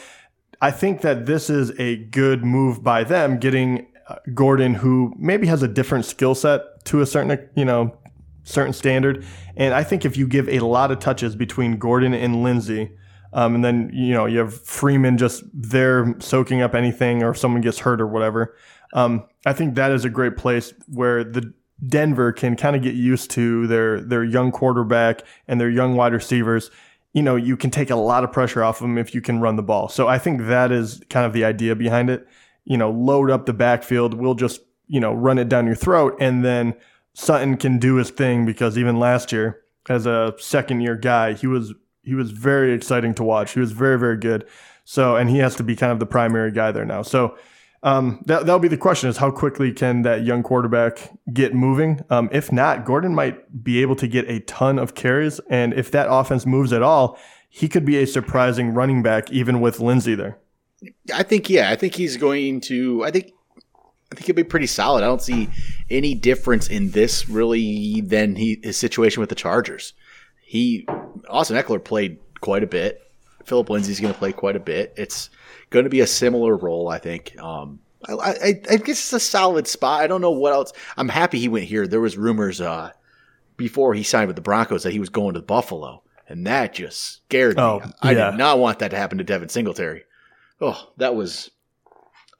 I 0.60 0.70
think 0.70 1.02
that 1.02 1.26
this 1.26 1.50
is 1.50 1.78
a 1.78 1.96
good 1.96 2.44
move 2.44 2.82
by 2.82 3.04
them 3.04 3.38
getting 3.38 3.86
uh, 4.08 4.16
Gordon, 4.32 4.74
who 4.74 5.14
maybe 5.18 5.46
has 5.46 5.62
a 5.62 5.68
different 5.68 6.04
skill 6.06 6.34
set 6.34 6.62
to 6.84 7.00
a 7.00 7.06
certain 7.06 7.48
you 7.54 7.64
know 7.64 7.96
certain 8.44 8.72
standard. 8.72 9.24
And 9.56 9.74
I 9.74 9.82
think 9.82 10.04
if 10.04 10.16
you 10.16 10.28
give 10.28 10.48
a 10.48 10.60
lot 10.60 10.90
of 10.90 10.98
touches 10.98 11.34
between 11.34 11.78
Gordon 11.78 12.14
and 12.14 12.42
Lindsay, 12.42 12.92
um, 13.32 13.54
and 13.54 13.64
then 13.64 13.90
you 13.92 14.14
know 14.14 14.26
you 14.26 14.38
have 14.38 14.54
Freeman 14.54 15.18
just 15.18 15.44
there 15.52 16.14
soaking 16.20 16.62
up 16.62 16.74
anything, 16.74 17.22
or 17.22 17.30
if 17.30 17.38
someone 17.38 17.60
gets 17.60 17.80
hurt 17.80 18.00
or 18.00 18.06
whatever. 18.06 18.56
Um, 18.92 19.24
I 19.44 19.52
think 19.52 19.74
that 19.74 19.90
is 19.90 20.04
a 20.04 20.10
great 20.10 20.36
place 20.36 20.72
where 20.86 21.24
the 21.24 21.52
Denver 21.86 22.32
can 22.32 22.56
kind 22.56 22.76
of 22.76 22.82
get 22.82 22.94
used 22.94 23.30
to 23.32 23.66
their 23.66 24.00
their 24.00 24.24
young 24.24 24.52
quarterback 24.52 25.22
and 25.48 25.60
their 25.60 25.70
young 25.70 25.96
wide 25.96 26.12
receivers. 26.12 26.70
You 27.12 27.22
know, 27.22 27.36
you 27.36 27.56
can 27.56 27.70
take 27.70 27.90
a 27.90 27.96
lot 27.96 28.24
of 28.24 28.32
pressure 28.32 28.62
off 28.62 28.80
them 28.80 28.98
if 28.98 29.14
you 29.14 29.20
can 29.20 29.40
run 29.40 29.56
the 29.56 29.62
ball. 29.62 29.88
So 29.88 30.08
I 30.08 30.18
think 30.18 30.42
that 30.42 30.72
is 30.72 31.00
kind 31.10 31.26
of 31.26 31.32
the 31.32 31.44
idea 31.44 31.74
behind 31.76 32.10
it. 32.10 32.26
You 32.64 32.76
know, 32.76 32.90
load 32.90 33.30
up 33.30 33.46
the 33.46 33.52
backfield. 33.52 34.14
We'll 34.14 34.34
just 34.34 34.60
you 34.86 35.00
know 35.00 35.12
run 35.12 35.38
it 35.38 35.48
down 35.48 35.66
your 35.66 35.74
throat, 35.74 36.16
and 36.20 36.44
then 36.44 36.74
Sutton 37.14 37.56
can 37.56 37.78
do 37.78 37.96
his 37.96 38.10
thing 38.10 38.44
because 38.44 38.76
even 38.76 38.98
last 38.98 39.32
year, 39.32 39.60
as 39.88 40.06
a 40.06 40.34
second 40.38 40.80
year 40.80 40.96
guy, 40.96 41.32
he 41.34 41.46
was 41.46 41.74
he 42.02 42.14
was 42.14 42.30
very 42.30 42.72
exciting 42.72 43.14
to 43.14 43.24
watch. 43.24 43.52
He 43.52 43.60
was 43.60 43.72
very, 43.72 43.98
very 43.98 44.16
good. 44.16 44.46
So, 44.84 45.16
and 45.16 45.30
he 45.30 45.38
has 45.38 45.54
to 45.56 45.62
be 45.62 45.74
kind 45.74 45.92
of 45.92 45.98
the 45.98 46.06
primary 46.06 46.52
guy 46.52 46.70
there 46.70 46.84
now. 46.84 47.02
So, 47.02 47.36
um, 47.82 48.22
that, 48.26 48.46
that'll 48.46 48.60
be 48.60 48.68
the 48.68 48.78
question 48.78 49.10
is 49.10 49.18
how 49.18 49.30
quickly 49.30 49.70
can 49.72 50.02
that 50.02 50.24
young 50.24 50.42
quarterback 50.42 51.10
get 51.32 51.54
moving? 51.54 52.02
Um, 52.08 52.30
if 52.32 52.50
not, 52.50 52.84
Gordon 52.86 53.14
might 53.14 53.62
be 53.62 53.82
able 53.82 53.96
to 53.96 54.06
get 54.06 54.28
a 54.28 54.40
ton 54.40 54.78
of 54.78 54.94
carries. 54.94 55.38
And 55.50 55.74
if 55.74 55.90
that 55.90 56.06
offense 56.10 56.46
moves 56.46 56.72
at 56.72 56.82
all, 56.82 57.18
he 57.48 57.68
could 57.68 57.84
be 57.84 57.98
a 57.98 58.06
surprising 58.06 58.72
running 58.72 59.02
back, 59.02 59.30
even 59.30 59.60
with 59.60 59.80
Lindsay 59.80 60.14
there. 60.14 60.38
I 61.14 61.22
think, 61.22 61.50
yeah, 61.50 61.70
I 61.70 61.76
think 61.76 61.94
he's 61.94 62.16
going 62.16 62.60
to, 62.62 63.04
I 63.04 63.10
think, 63.10 63.32
I 64.12 64.16
think 64.16 64.26
he'll 64.26 64.36
be 64.36 64.44
pretty 64.44 64.66
solid. 64.66 65.02
I 65.02 65.06
don't 65.06 65.22
see 65.22 65.48
any 65.90 66.14
difference 66.14 66.68
in 66.68 66.90
this 66.90 67.28
really 67.28 68.00
than 68.02 68.36
he, 68.36 68.60
his 68.62 68.76
situation 68.76 69.20
with 69.20 69.28
the 69.28 69.34
Chargers 69.34 69.94
he 70.54 70.86
Austin 71.28 71.56
Ekeler 71.56 71.82
played 71.82 72.18
quite 72.40 72.62
a 72.62 72.66
bit. 72.68 73.00
Philip 73.44 73.70
Lindsay's 73.70 73.98
going 73.98 74.12
to 74.12 74.18
play 74.18 74.32
quite 74.32 74.54
a 74.54 74.60
bit. 74.60 74.94
It's 74.96 75.30
going 75.70 75.84
to 75.84 75.90
be 75.90 76.00
a 76.00 76.06
similar 76.06 76.56
role, 76.56 76.88
I 76.88 76.98
think. 76.98 77.36
Um, 77.40 77.80
I, 78.08 78.12
I, 78.12 78.48
I, 78.70 78.76
guess 78.76 79.00
it's 79.00 79.12
a 79.12 79.18
solid 79.18 79.66
spot. 79.66 80.00
I 80.00 80.06
don't 80.06 80.20
know 80.20 80.30
what 80.30 80.52
else. 80.52 80.72
I'm 80.96 81.08
happy 81.08 81.40
he 81.40 81.48
went 81.48 81.64
here. 81.64 81.86
There 81.88 82.00
was 82.00 82.16
rumors 82.16 82.60
uh, 82.60 82.92
before 83.56 83.94
he 83.94 84.04
signed 84.04 84.28
with 84.28 84.36
the 84.36 84.42
Broncos 84.42 84.84
that 84.84 84.92
he 84.92 85.00
was 85.00 85.08
going 85.08 85.34
to 85.34 85.42
Buffalo, 85.42 86.02
and 86.28 86.46
that 86.46 86.74
just 86.74 87.00
scared 87.00 87.56
me. 87.56 87.62
Oh, 87.62 87.82
I 88.00 88.14
did 88.14 88.34
not 88.36 88.60
want 88.60 88.78
that 88.78 88.92
to 88.92 88.96
happen 88.96 89.18
to 89.18 89.24
Devin 89.24 89.48
Singletary. 89.48 90.04
Oh, 90.60 90.92
that 90.98 91.16
was. 91.16 91.50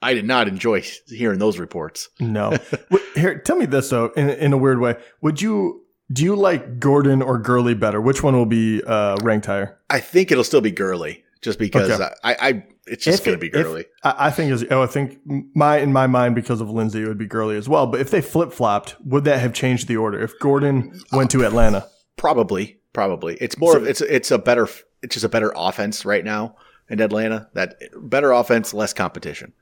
I 0.05 0.13
did 0.13 0.25
not 0.25 0.47
enjoy 0.47 0.83
hearing 1.07 1.39
those 1.39 1.57
reports. 1.57 2.09
No. 2.19 2.55
Here, 3.15 3.39
tell 3.39 3.55
me 3.55 3.65
this 3.65 3.89
though, 3.89 4.09
in, 4.15 4.29
in 4.29 4.53
a 4.53 4.57
weird 4.57 4.79
way. 4.79 4.97
Would 5.21 5.41
you 5.41 5.83
do 6.11 6.23
you 6.23 6.35
like 6.35 6.79
Gordon 6.79 7.23
or 7.23 7.39
Gurley 7.39 7.73
better? 7.73 7.99
Which 7.99 8.21
one 8.21 8.35
will 8.35 8.45
be 8.45 8.83
uh, 8.83 9.17
ranked 9.23 9.47
higher? 9.47 9.79
I 9.89 9.99
think 9.99 10.31
it'll 10.31 10.43
still 10.43 10.61
be 10.61 10.69
Gurley, 10.69 11.23
just 11.41 11.57
because 11.57 11.89
okay. 11.89 12.13
I, 12.23 12.35
I, 12.39 12.63
it's 12.85 13.03
just 13.03 13.25
going 13.25 13.35
to 13.35 13.41
be 13.41 13.49
Gurley. 13.49 13.81
If, 13.81 13.87
I 14.03 14.29
think 14.29 14.51
is 14.51 14.63
oh, 14.69 14.83
I 14.83 14.85
think 14.85 15.19
my 15.25 15.77
in 15.77 15.91
my 15.91 16.05
mind 16.05 16.35
because 16.35 16.61
of 16.61 16.69
Lindsay 16.69 17.01
it 17.01 17.07
would 17.07 17.17
be 17.17 17.25
Gurley 17.25 17.57
as 17.57 17.67
well. 17.67 17.87
But 17.87 17.99
if 17.99 18.11
they 18.11 18.21
flip 18.21 18.53
flopped, 18.53 18.95
would 19.03 19.23
that 19.23 19.39
have 19.39 19.53
changed 19.53 19.87
the 19.87 19.97
order? 19.97 20.21
If 20.21 20.37
Gordon 20.39 21.01
went 21.11 21.31
to 21.31 21.43
Atlanta, 21.43 21.89
probably, 22.15 22.77
probably. 22.93 23.37
It's 23.41 23.57
more 23.57 23.71
so, 23.71 23.79
of 23.79 23.87
it's 23.87 24.01
it's 24.01 24.29
a 24.29 24.37
better 24.37 24.67
it's 25.01 25.15
just 25.15 25.25
a 25.25 25.29
better 25.29 25.51
offense 25.55 26.05
right 26.05 26.23
now 26.23 26.57
in 26.89 27.01
Atlanta. 27.01 27.49
That 27.53 27.81
better 27.97 28.31
offense, 28.31 28.71
less 28.71 28.93
competition. 28.93 29.53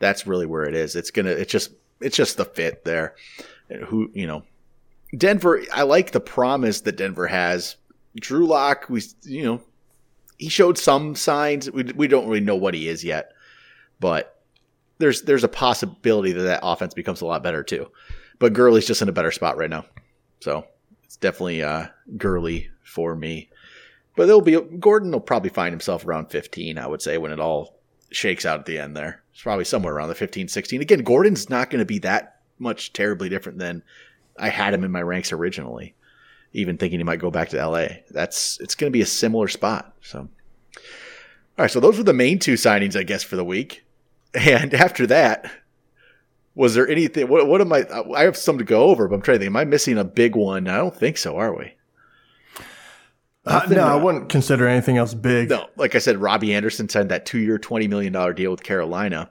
That's 0.00 0.26
really 0.26 0.46
where 0.46 0.64
it 0.64 0.74
is. 0.74 0.96
It's 0.96 1.12
gonna. 1.12 1.30
It's 1.30 1.52
just 1.52 1.70
it's 2.00 2.16
just 2.16 2.36
the 2.36 2.44
fit 2.44 2.84
there. 2.84 3.14
Who 3.86 4.10
you 4.12 4.26
know 4.26 4.42
Denver, 5.16 5.62
I 5.72 5.82
like 5.82 6.12
the 6.12 6.20
promise 6.20 6.82
that 6.82 6.96
Denver 6.96 7.26
has. 7.26 7.76
Drew 8.16 8.46
Lock, 8.46 8.86
we 8.88 9.02
you 9.22 9.44
know, 9.44 9.60
he 10.38 10.48
showed 10.48 10.78
some 10.78 11.14
signs. 11.14 11.70
We 11.70 11.84
we 11.84 12.08
don't 12.08 12.26
really 12.26 12.40
know 12.40 12.56
what 12.56 12.74
he 12.74 12.88
is 12.88 13.04
yet, 13.04 13.32
but 14.00 14.42
there's 14.98 15.22
there's 15.22 15.44
a 15.44 15.48
possibility 15.48 16.32
that 16.32 16.42
that 16.42 16.60
offense 16.62 16.94
becomes 16.94 17.20
a 17.20 17.26
lot 17.26 17.42
better 17.42 17.62
too. 17.62 17.90
But 18.38 18.52
Gurley's 18.52 18.86
just 18.86 19.02
in 19.02 19.08
a 19.08 19.12
better 19.12 19.30
spot 19.30 19.56
right 19.56 19.70
now, 19.70 19.84
so 20.40 20.66
it's 21.04 21.16
definitely 21.16 21.62
uh, 21.62 21.86
Gurley 22.16 22.70
for 22.82 23.14
me. 23.14 23.48
But 24.16 24.26
there'll 24.26 24.40
be 24.40 24.60
Gordon 24.60 25.12
will 25.12 25.20
probably 25.20 25.50
find 25.50 25.72
himself 25.72 26.04
around 26.04 26.30
15, 26.30 26.78
I 26.78 26.86
would 26.86 27.02
say, 27.02 27.18
when 27.18 27.32
it 27.32 27.40
all 27.40 27.79
shakes 28.10 28.44
out 28.44 28.60
at 28.60 28.66
the 28.66 28.78
end 28.78 28.96
there. 28.96 29.22
It's 29.32 29.42
probably 29.42 29.64
somewhere 29.64 29.94
around 29.94 30.08
the 30.08 30.14
15, 30.14 30.48
16. 30.48 30.80
Again, 30.80 31.02
Gordon's 31.02 31.48
not 31.48 31.70
going 31.70 31.80
to 31.80 31.86
be 31.86 31.98
that 32.00 32.40
much 32.58 32.92
terribly 32.92 33.28
different 33.28 33.58
than 33.58 33.82
I 34.38 34.48
had 34.48 34.74
him 34.74 34.84
in 34.84 34.90
my 34.90 35.02
ranks 35.02 35.32
originally, 35.32 35.94
even 36.52 36.76
thinking 36.76 37.00
he 37.00 37.04
might 37.04 37.20
go 37.20 37.30
back 37.30 37.48
to 37.50 37.66
LA. 37.66 37.86
That's 38.10 38.60
it's 38.60 38.74
going 38.74 38.90
to 38.90 38.96
be 38.96 39.02
a 39.02 39.06
similar 39.06 39.48
spot. 39.48 39.94
So, 40.02 40.20
all 40.20 40.28
right. 41.58 41.70
So 41.70 41.80
those 41.80 41.98
were 41.98 42.04
the 42.04 42.12
main 42.12 42.38
two 42.38 42.54
signings, 42.54 42.96
I 42.96 43.02
guess, 43.02 43.22
for 43.22 43.36
the 43.36 43.44
week. 43.44 43.84
And 44.34 44.74
after 44.74 45.06
that, 45.08 45.50
was 46.54 46.74
there 46.74 46.88
anything? 46.88 47.28
What, 47.28 47.46
what 47.46 47.60
am 47.60 47.72
I? 47.72 47.86
I 48.14 48.24
have 48.24 48.36
some 48.36 48.58
to 48.58 48.64
go 48.64 48.84
over, 48.84 49.08
but 49.08 49.14
I'm 49.14 49.22
trying 49.22 49.36
to 49.36 49.44
think. 49.44 49.50
Am 49.50 49.56
I 49.56 49.64
missing 49.64 49.98
a 49.98 50.04
big 50.04 50.36
one? 50.36 50.68
I 50.68 50.78
don't 50.78 50.96
think 50.96 51.16
so. 51.16 51.36
Are 51.36 51.56
we? 51.56 51.74
Uh, 53.50 53.66
no, 53.68 53.82
I 53.82 53.96
wouldn't 53.96 54.28
consider 54.28 54.68
anything 54.68 54.96
else 54.96 55.14
big. 55.14 55.50
No, 55.50 55.68
like 55.76 55.94
I 55.94 55.98
said, 55.98 56.18
Robbie 56.18 56.54
Anderson 56.54 56.88
signed 56.88 57.10
that 57.10 57.26
two-year, 57.26 57.58
twenty 57.58 57.88
million 57.88 58.12
dollar 58.12 58.32
deal 58.32 58.50
with 58.50 58.62
Carolina. 58.62 59.30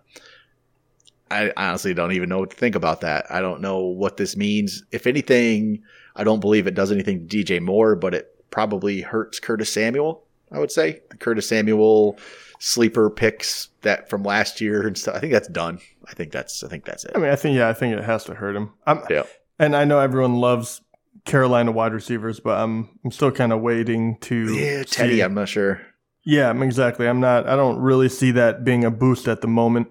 I 1.32 1.54
honestly 1.56 1.94
don't 1.94 2.12
even 2.12 2.30
know 2.30 2.40
what 2.40 2.52
to 2.52 2.56
think 2.58 2.76
about 2.76 3.02
that. 3.02 3.26
I 3.30 3.42
don't 3.42 3.62
know 3.62 3.80
what 3.80 4.18
this 4.18 4.36
means. 4.36 4.84
If 4.92 5.06
anything, 5.06 5.84
I 6.16 6.24
don't 6.24 6.40
believe 6.40 6.66
it 6.68 6.74
does 6.74 6.92
anything 6.92 7.28
to 7.28 7.38
DJ 7.38 7.62
Moore, 7.62 7.96
but 7.96 8.14
it 8.14 8.36
probably 8.50 9.02
hurts 9.02 9.40
Curtis 9.40 9.72
Samuel. 9.72 10.24
I 10.52 10.60
would 10.60 10.72
say 10.72 11.02
the 11.10 11.18
Curtis 11.18 11.48
Samuel 11.48 12.18
sleeper 12.60 13.10
picks 13.10 13.70
that 13.82 14.10
from 14.10 14.24
last 14.24 14.60
year 14.60 14.88
and 14.88 14.98
stuff. 14.98 15.16
I 15.16 15.20
think 15.20 15.34
that's 15.34 15.48
done. 15.48 15.80
I 16.08 16.14
think 16.14 16.32
that's. 16.32 16.64
I 16.64 16.68
think 16.68 16.86
that's 16.86 17.06
it. 17.06 17.12
I 17.16 17.20
mean, 17.20 17.30
I 17.30 17.36
think 17.36 17.56
yeah, 17.56 17.70
I 17.70 17.74
think 17.74 17.96
it 17.96 18.04
has 18.04 18.24
to 18.26 18.34
hurt 18.34 18.56
him. 18.56 18.72
I'm, 18.88 19.02
yeah. 19.10 19.24
And 19.60 19.76
I 19.76 19.86
know 19.86 20.00
everyone 20.00 20.36
loves 20.36 20.82
Carolina 21.30 21.72
wide 21.72 21.94
receivers, 21.94 22.40
but 22.40 22.58
I'm 22.60 22.90
I'm 23.06 23.12
still 23.12 23.32
kind 23.32 23.54
of 23.54 23.62
waiting 23.62 24.18
to. 24.22 24.54
Yeah, 24.54 24.84
Teddy. 24.84 25.16
See. 25.16 25.22
I'm 25.22 25.34
not 25.34 25.48
sure. 25.48 25.82
Yeah, 26.26 26.52
exactly. 26.62 27.08
I'm 27.08 27.20
not. 27.20 27.48
I 27.48 27.56
don't 27.56 27.80
really 27.80 28.10
see 28.10 28.32
that 28.32 28.64
being 28.64 28.84
a 28.84 28.92
boost 28.92 29.28
at 29.28 29.42
the 29.42 29.48
moment. 29.48 29.88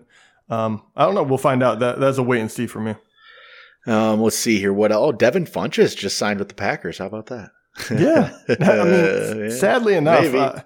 Um, 0.50 0.83
I 0.97 1.04
don't 1.04 1.14
know. 1.14 1.23
We'll 1.23 1.38
find 1.38 1.62
out. 1.62 1.78
That 1.78 2.00
that's 2.00 2.18
a 2.18 2.23
wait 2.23 2.40
and 2.40 2.50
see 2.50 2.66
for 2.66 2.80
me. 2.80 2.95
Um, 3.87 4.21
let's 4.21 4.37
see 4.37 4.59
here. 4.59 4.73
What? 4.73 4.92
Oh, 4.92 5.12
Devin 5.12 5.47
Funchess 5.47 5.97
just 5.97 6.18
signed 6.18 6.38
with 6.38 6.49
the 6.49 6.54
Packers. 6.54 6.99
How 6.99 7.07
about 7.07 7.26
that? 7.26 7.50
Yeah, 7.90 8.37
I 8.61 8.85
mean, 8.85 9.50
sadly 9.59 9.95
enough, 9.95 10.25
maybe. 10.25 10.38
Uh, 10.38 10.61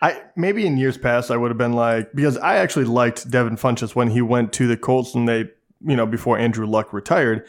I 0.00 0.22
maybe 0.36 0.66
in 0.66 0.76
years 0.76 0.96
past 0.96 1.30
I 1.30 1.36
would 1.36 1.50
have 1.50 1.58
been 1.58 1.72
like 1.72 2.12
because 2.14 2.36
I 2.38 2.56
actually 2.56 2.84
liked 2.84 3.28
Devin 3.30 3.56
Funchess 3.56 3.94
when 3.94 4.10
he 4.10 4.22
went 4.22 4.52
to 4.54 4.68
the 4.68 4.76
Colts 4.76 5.14
and 5.14 5.28
they 5.28 5.50
you 5.80 5.96
know 5.96 6.06
before 6.06 6.38
Andrew 6.38 6.66
Luck 6.66 6.92
retired. 6.92 7.46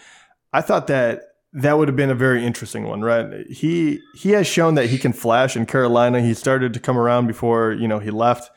I 0.52 0.62
thought 0.62 0.88
that 0.88 1.29
that 1.54 1.78
would 1.78 1.88
have 1.88 1.96
been 1.96 2.10
a 2.10 2.16
very 2.16 2.46
interesting 2.46 2.88
one, 2.88 3.02
right? 3.02 3.48
He 3.48 4.00
he 4.16 4.32
has 4.32 4.48
shown 4.48 4.76
that 4.76 4.90
he 4.90 4.98
can 4.98 5.14
flash 5.14 5.56
in 5.56 5.66
Carolina. 5.66 6.22
He 6.22 6.34
started 6.34 6.74
to 6.74 6.80
come 6.80 6.98
around 6.98 7.28
before 7.28 7.74
you 7.74 7.88
know 7.88 8.00
he 8.00 8.12
left. 8.12 8.52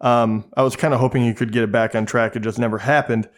Um, 0.00 0.50
I 0.56 0.62
was 0.62 0.76
kind 0.76 0.94
of 0.94 1.00
hoping 1.00 1.22
he 1.22 1.34
could 1.34 1.52
get 1.52 1.62
it 1.62 1.72
back 1.72 1.94
on 1.94 2.06
track. 2.06 2.34
It 2.34 2.40
just 2.40 2.58
never 2.58 2.78
happened. 2.78 3.28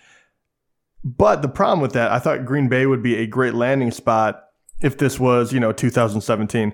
But 1.04 1.42
the 1.42 1.48
problem 1.48 1.80
with 1.80 1.94
that, 1.94 2.12
I 2.12 2.20
thought 2.20 2.44
Green 2.44 2.68
Bay 2.68 2.86
would 2.86 3.02
be 3.02 3.16
a 3.16 3.26
great 3.26 3.54
landing 3.54 3.90
spot 3.90 4.44
if 4.80 4.98
this 4.98 5.18
was 5.18 5.52
you 5.52 5.60
know 5.60 5.72
2017 5.72 6.72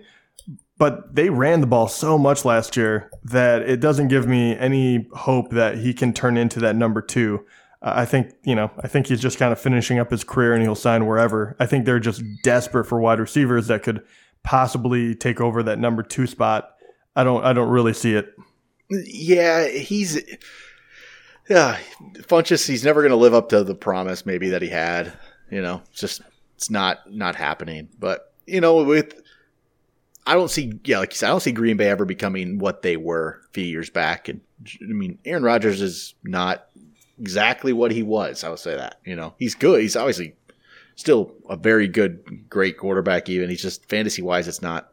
but 0.79 1.15
they 1.15 1.29
ran 1.29 1.61
the 1.61 1.67
ball 1.67 1.89
so 1.89 2.17
much 2.17 2.45
last 2.45 2.77
year 2.77 3.11
that 3.25 3.63
it 3.63 3.81
doesn't 3.81 4.09
give 4.09 4.27
me 4.27 4.57
any 4.57 5.09
hope 5.13 5.51
that 5.51 5.79
he 5.79 5.93
can 5.93 6.13
turn 6.13 6.37
into 6.37 6.61
that 6.61 6.77
number 6.77 7.03
two. 7.03 7.45
I 7.81 8.05
think, 8.05 8.33
you 8.43 8.55
know, 8.55 8.71
I 8.81 8.89
think 8.89 9.07
he's 9.07 9.21
just 9.21 9.39
kind 9.39 9.53
of 9.53 9.61
finishing 9.61 9.99
up 9.99 10.11
his 10.11 10.25
career 10.25 10.53
and 10.53 10.63
he'll 10.63 10.75
sign 10.75 11.07
wherever. 11.07 11.57
I 11.61 11.67
think 11.67 11.85
they're 11.85 12.01
just 12.01 12.23
desperate 12.43 12.87
for 12.87 13.01
wide 13.01 13.21
receivers 13.21 13.69
that 13.69 13.83
could 13.83 14.03
possibly 14.43 15.15
take 15.15 15.41
over 15.41 15.63
that 15.63 15.79
number 15.79 16.03
two 16.03 16.27
spot. 16.27 16.75
I 17.15 17.25
don't, 17.25 17.45
I 17.45 17.53
don't 17.53 17.69
really 17.69 17.93
see 17.93 18.15
it. 18.15 18.35
Yeah, 18.91 19.69
he's, 19.69 20.21
yeah, 21.49 21.79
Funchess. 22.21 22.67
He's 22.67 22.85
never 22.85 23.01
going 23.01 23.11
to 23.11 23.17
live 23.17 23.35
up 23.35 23.49
to 23.51 23.65
the 23.65 23.75
promise 23.75 24.27
maybe 24.27 24.51
that 24.51 24.63
he 24.63 24.69
had. 24.69 25.13
You 25.51 25.63
know, 25.63 25.83
it's 25.91 26.01
just 26.01 26.21
it's 26.57 26.71
not 26.71 27.11
not 27.11 27.35
happening. 27.35 27.89
But 27.99 28.33
you 28.47 28.61
know, 28.61 28.83
with 28.85 29.21
I 30.27 30.35
don't 30.35 30.51
see, 30.51 30.79
yeah, 30.85 30.99
like 30.99 31.13
you 31.13 31.17
said, 31.17 31.29
I 31.29 31.31
don't 31.31 31.41
see 31.41 31.53
Green 31.53 31.77
Bay 31.77 31.89
ever 31.89 32.05
becoming 32.05 32.59
what 32.59 32.83
they 32.83 32.97
were 32.97 33.41
a 33.49 33.53
few 33.53 33.65
years 33.65 33.89
back. 33.89 34.29
And 34.29 34.41
I 34.83 34.93
mean, 34.93 35.19
Aaron 35.25 35.43
Rodgers 35.43 35.81
is 35.81 36.15
not 36.23 36.67
exactly 37.21 37.73
what 37.73 37.91
he 37.91 38.03
was. 38.03 38.45
I 38.45 38.49
would 38.49 38.59
say 38.59 38.77
that. 38.77 39.01
You 39.05 39.17
know, 39.17 39.35
he's 39.39 39.55
good. 39.55 39.81
He's 39.81 39.97
obviously 39.97 40.35
still 40.97 41.33
a 41.49 41.57
very 41.57 41.89
good, 41.89 42.49
great 42.49 42.77
quarterback. 42.77 43.29
Even 43.29 43.51
he's 43.51 43.63
just 43.63 43.89
fantasy 43.89 44.23
wise, 44.23 44.49
it's 44.49 44.63
not, 44.63 44.93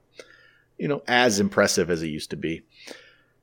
you 0.78 0.88
know, 0.88 1.02
as 1.08 1.40
impressive 1.40 1.90
as 1.90 2.04
it 2.04 2.08
used 2.08 2.30
to 2.30 2.38
be. 2.38 2.62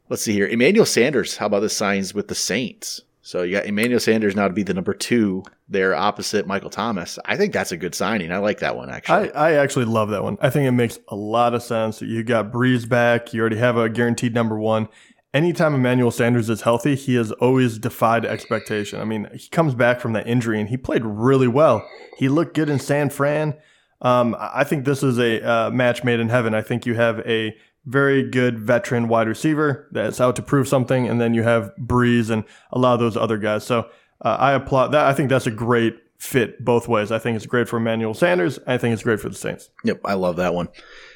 Let's 0.08 0.22
see 0.22 0.32
here. 0.32 0.46
Emmanuel 0.46 0.86
Sanders. 0.86 1.36
How 1.36 1.46
about 1.46 1.60
the 1.60 1.68
signs 1.68 2.12
with 2.14 2.28
the 2.28 2.34
Saints? 2.34 3.00
So 3.24 3.42
you 3.42 3.56
got 3.56 3.66
Emmanuel 3.66 4.00
Sanders 4.00 4.34
now 4.34 4.48
to 4.48 4.52
be 4.52 4.64
the 4.64 4.74
number 4.74 4.94
two 4.94 5.44
there 5.68 5.94
opposite 5.94 6.46
Michael 6.46 6.70
Thomas. 6.70 7.18
I 7.24 7.36
think 7.36 7.52
that's 7.52 7.70
a 7.70 7.76
good 7.76 7.94
signing. 7.94 8.32
I 8.32 8.38
like 8.38 8.58
that 8.60 8.76
one 8.76 8.90
actually. 8.90 9.32
I, 9.32 9.50
I 9.50 9.52
actually 9.54 9.84
love 9.84 10.10
that 10.10 10.24
one. 10.24 10.38
I 10.40 10.50
think 10.50 10.66
it 10.66 10.72
makes 10.72 10.98
a 11.08 11.16
lot 11.16 11.54
of 11.54 11.62
sense. 11.62 12.02
You 12.02 12.24
got 12.24 12.50
Brees 12.50 12.86
back. 12.86 13.32
You 13.32 13.40
already 13.40 13.56
have 13.56 13.76
a 13.76 13.88
guaranteed 13.88 14.34
number 14.34 14.58
one. 14.58 14.88
Anytime 15.34 15.74
Emmanuel 15.74 16.10
Sanders 16.10 16.50
is 16.50 16.60
healthy, 16.60 16.94
he 16.94 17.14
has 17.14 17.32
always 17.32 17.78
defied 17.78 18.26
expectation. 18.26 19.00
I 19.00 19.04
mean, 19.04 19.28
he 19.32 19.48
comes 19.48 19.74
back 19.74 19.98
from 19.98 20.12
that 20.12 20.26
injury 20.26 20.60
and 20.60 20.68
he 20.68 20.76
played 20.76 21.04
really 21.04 21.48
well. 21.48 21.88
He 22.18 22.28
looked 22.28 22.54
good 22.54 22.68
in 22.68 22.78
San 22.78 23.08
Fran. 23.08 23.54
Um, 24.02 24.36
I 24.38 24.64
think 24.64 24.84
this 24.84 25.02
is 25.02 25.18
a 25.18 25.40
uh, 25.40 25.70
match 25.70 26.04
made 26.04 26.20
in 26.20 26.28
heaven. 26.28 26.54
I 26.54 26.60
think 26.60 26.84
you 26.84 26.94
have 26.94 27.20
a 27.20 27.56
very 27.86 28.28
good 28.28 28.58
veteran 28.58 29.08
wide 29.08 29.26
receiver 29.26 29.88
that's 29.90 30.20
out 30.20 30.36
to 30.36 30.42
prove 30.42 30.68
something, 30.68 31.08
and 31.08 31.20
then 31.20 31.34
you 31.34 31.42
have 31.44 31.72
Brees 31.80 32.28
and 32.28 32.44
a 32.70 32.78
lot 32.78 32.94
of 32.94 33.00
those 33.00 33.16
other 33.16 33.38
guys. 33.38 33.64
So 33.64 33.88
uh, 34.20 34.36
I 34.38 34.52
applaud 34.52 34.88
that. 34.88 35.06
I 35.06 35.14
think 35.14 35.30
that's 35.30 35.46
a 35.46 35.50
great 35.52 35.96
fit 36.18 36.64
both 36.64 36.88
ways. 36.88 37.10
I 37.10 37.18
think 37.18 37.36
it's 37.36 37.46
great 37.46 37.68
for 37.68 37.78
Emmanuel 37.78 38.14
Sanders. 38.14 38.58
I 38.66 38.76
think 38.76 38.92
it's 38.92 39.02
great 39.02 39.20
for 39.20 39.28
the 39.28 39.34
Saints. 39.34 39.70
Yep, 39.84 40.00
I 40.04 40.14
love 40.14 40.36
that 40.36 40.54
one. 40.54 40.68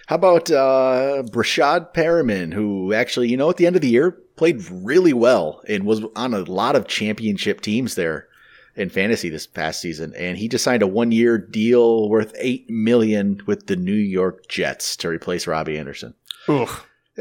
How 0.07 0.15
about 0.15 0.51
uh, 0.51 1.25
Breshad 1.31 1.93
Perriman, 1.93 2.55
who 2.55 2.93
actually, 2.93 3.29
you 3.29 3.37
know, 3.37 3.51
at 3.51 3.57
the 3.57 3.67
end 3.67 3.77
of 3.77 3.83
the 3.83 3.89
year 3.89 4.13
played 4.37 4.63
really 4.71 5.13
well 5.13 5.63
and 5.69 5.85
was 5.85 6.05
on 6.15 6.33
a 6.33 6.41
lot 6.41 6.77
of 6.77 6.87
championship 6.87 7.61
teams 7.61 7.97
there 7.97 8.29
in 8.77 8.89
fantasy 8.91 9.31
this 9.31 9.47
past 9.47 9.81
season, 9.81 10.15
and 10.15 10.37
he 10.39 10.49
just 10.49 10.63
signed 10.63 10.83
a 10.83 10.87
one-year 10.87 11.39
deal 11.39 12.09
worth 12.09 12.35
eight 12.39 12.69
million 12.69 13.41
with 13.47 13.67
the 13.67 13.77
New 13.77 13.95
York 13.95 14.49
Jets 14.49 14.97
to 14.99 15.09
replace 15.09 15.47
Robbie 15.47 15.79
Anderson. 15.79 16.15
Ugh. 16.47 16.69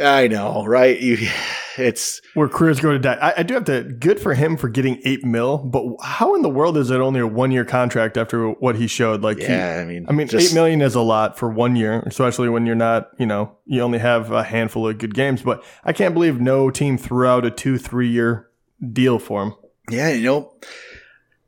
I 0.02 0.28
know, 0.28 0.66
right? 0.66 1.00
You, 1.00 1.18
it's 1.78 2.22
where 2.34 2.48
careers 2.48 2.80
go 2.80 2.92
to 2.92 3.00
die. 3.00 3.18
I, 3.22 3.40
I, 3.40 3.44
do 3.44 3.54
have 3.54 3.66
to. 3.66 3.84
Good 3.84 4.20
for 4.20 4.34
him 4.34 4.58
for 4.58 4.70
getting 4.70 5.02
eight 5.04 5.24
mil, 5.24 5.58
but 5.58 5.84
how 6.02 6.36
in 6.36 6.42
the 6.42 6.50
world 6.50 6.78
is 6.78 6.92
it 6.92 7.00
only 7.00 7.20
a 7.20 7.28
one 7.28 7.52
year 7.52 7.66
contract 7.66 8.18
after 8.18 8.50
what 8.50 8.76
he 8.76 8.88
showed? 8.88 9.22
Like, 9.22 9.40
yeah, 9.40 9.76
he, 9.76 9.82
I 9.82 9.86
mean, 9.86 10.06
I 10.10 10.14
mean, 10.14 10.28
just, 10.28 10.52
eight 10.52 10.56
million 10.56 10.82
is 10.82 10.96
a 10.96 11.02
lot 11.02 11.38
for 11.38 11.50
one 11.50 11.76
year, 11.76 12.02
especially 12.06 12.50
when 12.50 12.66
you're 12.66 12.76
not, 12.76 13.12
you 13.18 13.26
know, 13.26 13.58
you 13.66 13.82
only 13.82 14.00
have 14.00 14.32
a 14.32 14.44
handful 14.44 14.88
of 14.88 14.98
good 14.98 15.14
games. 15.14 15.42
But 15.42 15.64
I 15.84 15.94
can't 15.94 16.14
believe 16.14 16.40
no 16.40 16.70
team 16.70 16.98
threw 16.98 17.28
out 17.28 17.46
a 17.46 17.52
two, 17.52 17.78
three 17.78 18.10
year 18.10 18.50
deal 18.92 19.20
for 19.20 19.44
him. 19.44 19.56
Yeah, 19.90 20.10
you 20.10 20.24
know, 20.24 20.54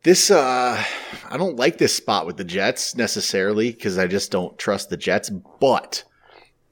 this 0.04 0.32
uh, 0.32 0.84
I 1.30 1.38
don't 1.38 1.58
like 1.58 1.78
this 1.80 1.96
spot 1.96 2.26
with 2.26 2.38
the 2.38 2.44
Jets 2.44 2.96
necessarily 2.96 3.72
because 3.72 3.98
I 3.98 4.08
just 4.08 4.32
don't 4.32 4.58
trust 4.58 4.90
the 4.90 4.98
Jets, 4.98 5.30
but 5.60 6.04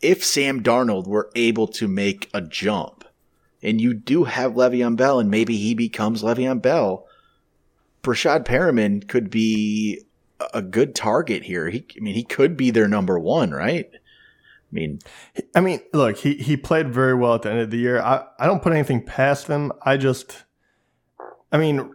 if 0.02 0.24
Sam 0.24 0.62
Darnold 0.62 1.08
were 1.08 1.32
able 1.36 1.68
to 1.70 1.88
make 1.88 2.30
a 2.34 2.42
jump, 2.42 3.04
and 3.64 3.82
you 3.82 3.94
do 3.94 4.26
have 4.26 4.54
Le'Veon 4.54 4.96
Bell, 4.96 5.20
and 5.20 5.32
maybe 5.32 5.58
he 5.58 5.74
becomes 5.74 6.22
Le'Veon 6.22 6.62
Bell, 6.62 7.08
Breshad 8.04 8.46
Perriman 8.46 9.08
could 9.08 9.30
be 9.30 10.02
a 10.54 10.62
good 10.62 10.94
target 10.94 11.44
here. 11.44 11.70
He, 11.70 11.86
I 11.98 12.00
mean, 12.02 12.14
he 12.14 12.24
could 12.24 12.56
be 12.56 12.70
their 12.72 12.88
number 12.88 13.18
one, 13.18 13.52
right? 13.52 13.90
I 13.92 14.72
mean, 14.72 15.00
I 15.56 15.62
mean, 15.62 15.80
look, 15.94 16.18
he 16.18 16.36
he 16.36 16.58
played 16.58 16.94
very 16.94 17.16
well 17.16 17.36
at 17.36 17.44
the 17.44 17.52
end 17.52 17.60
of 17.60 17.72
the 17.72 17.78
year. 17.78 18.02
I 18.02 18.26
I 18.38 18.46
don't 18.46 18.62
put 18.62 18.74
anything 18.74 19.04
past 19.04 19.48
him. 19.48 19.72
I 19.82 19.98
just, 19.98 20.44
I 21.52 21.58
mean. 21.58 21.94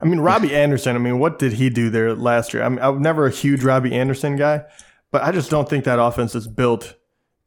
I 0.00 0.04
mean, 0.04 0.18
Robbie 0.18 0.52
Anderson. 0.52 0.96
I 0.96 0.98
mean, 0.98 1.20
what 1.20 1.38
did 1.38 1.52
he 1.52 1.70
do 1.70 1.88
there 1.88 2.12
last 2.12 2.52
year? 2.52 2.64
I 2.64 2.68
mean, 2.68 2.80
I'm 2.80 3.00
never 3.00 3.24
a 3.24 3.30
huge 3.30 3.62
Robbie 3.62 3.94
Anderson 3.94 4.34
guy, 4.34 4.64
but 5.12 5.22
I 5.22 5.30
just 5.30 5.50
don't 5.50 5.68
think 5.68 5.84
that 5.84 6.00
offense 6.00 6.34
is 6.34 6.48
built 6.48 6.96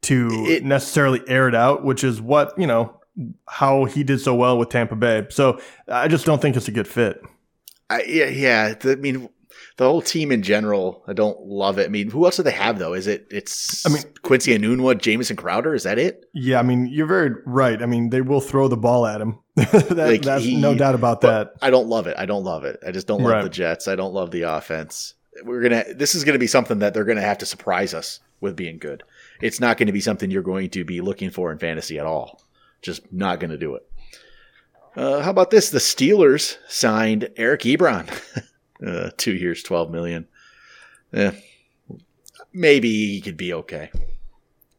to 0.02 0.28
it, 0.46 0.64
necessarily 0.64 1.20
air 1.28 1.48
it 1.48 1.54
out, 1.54 1.84
which 1.84 2.04
is 2.04 2.22
what, 2.22 2.58
you 2.58 2.66
know, 2.66 2.98
how 3.48 3.84
he 3.84 4.04
did 4.04 4.20
so 4.20 4.34
well 4.34 4.56
with 4.56 4.68
Tampa 4.68 4.96
Bay. 4.96 5.26
So 5.30 5.60
I 5.88 6.08
just 6.08 6.24
don't 6.24 6.40
think 6.40 6.56
it's 6.56 6.68
a 6.68 6.72
good 6.72 6.88
fit. 6.88 7.20
I, 7.90 8.02
yeah, 8.04 8.26
yeah. 8.26 8.74
I 8.84 8.94
mean, 8.94 9.28
the 9.78 9.84
whole 9.84 10.02
team 10.02 10.30
in 10.30 10.42
general, 10.42 11.02
I 11.08 11.12
don't 11.12 11.40
love 11.40 11.78
it. 11.78 11.86
I 11.86 11.88
mean, 11.88 12.10
who 12.10 12.24
else 12.24 12.36
do 12.36 12.42
they 12.42 12.50
have 12.52 12.78
though? 12.78 12.94
Is 12.94 13.06
it 13.06 13.26
it's 13.30 13.84
I 13.86 13.90
mean 13.90 14.02
Quincy 14.22 14.56
Enunwa, 14.56 15.00
Jamison 15.00 15.36
Crowder? 15.36 15.74
Is 15.74 15.82
that 15.82 15.98
it? 15.98 16.26
Yeah, 16.34 16.58
I 16.58 16.62
mean 16.62 16.86
you're 16.86 17.06
very 17.06 17.30
right. 17.46 17.82
I 17.82 17.86
mean 17.86 18.10
they 18.10 18.20
will 18.20 18.40
throw 18.40 18.68
the 18.68 18.76
ball 18.76 19.06
at 19.06 19.20
him. 19.20 19.38
that, 19.56 19.96
like 19.96 20.22
that's 20.22 20.44
he, 20.44 20.56
no 20.56 20.74
doubt 20.74 20.94
about 20.94 21.22
that. 21.22 21.52
I 21.62 21.70
don't 21.70 21.88
love 21.88 22.06
it. 22.06 22.16
I 22.18 22.26
don't 22.26 22.44
love 22.44 22.64
it. 22.64 22.78
I 22.86 22.90
just 22.90 23.06
don't 23.06 23.22
love 23.22 23.32
right. 23.32 23.42
the 23.42 23.48
Jets. 23.48 23.88
I 23.88 23.96
don't 23.96 24.12
love 24.12 24.30
the 24.30 24.42
offense 24.42 25.14
we're 25.44 25.62
gonna 25.62 25.84
this 25.94 26.14
is 26.14 26.24
gonna 26.24 26.38
be 26.38 26.46
something 26.46 26.78
that 26.80 26.94
they're 26.94 27.04
gonna 27.04 27.20
have 27.20 27.38
to 27.38 27.46
surprise 27.46 27.94
us 27.94 28.20
with 28.40 28.56
being 28.56 28.78
good. 28.78 29.02
It's 29.40 29.60
not 29.60 29.76
going 29.76 29.86
to 29.86 29.92
be 29.92 30.00
something 30.00 30.30
you're 30.30 30.42
going 30.42 30.70
to 30.70 30.84
be 30.84 31.00
looking 31.00 31.30
for 31.30 31.52
in 31.52 31.58
fantasy 31.58 31.98
at 31.98 32.06
all. 32.06 32.42
Just 32.82 33.12
not 33.12 33.40
going 33.40 33.50
to 33.50 33.58
do 33.58 33.74
it. 33.74 33.88
Uh, 34.94 35.22
how 35.22 35.30
about 35.30 35.50
this? 35.50 35.70
The 35.70 35.78
Steelers 35.78 36.56
signed 36.68 37.28
Eric 37.36 37.62
Ebron, 37.62 38.08
uh, 38.86 39.10
two 39.16 39.34
years, 39.34 39.62
twelve 39.62 39.90
million. 39.90 40.26
Eh, 41.12 41.32
maybe 42.52 42.88
he 42.88 43.20
could 43.20 43.36
be 43.36 43.52
okay. 43.52 43.90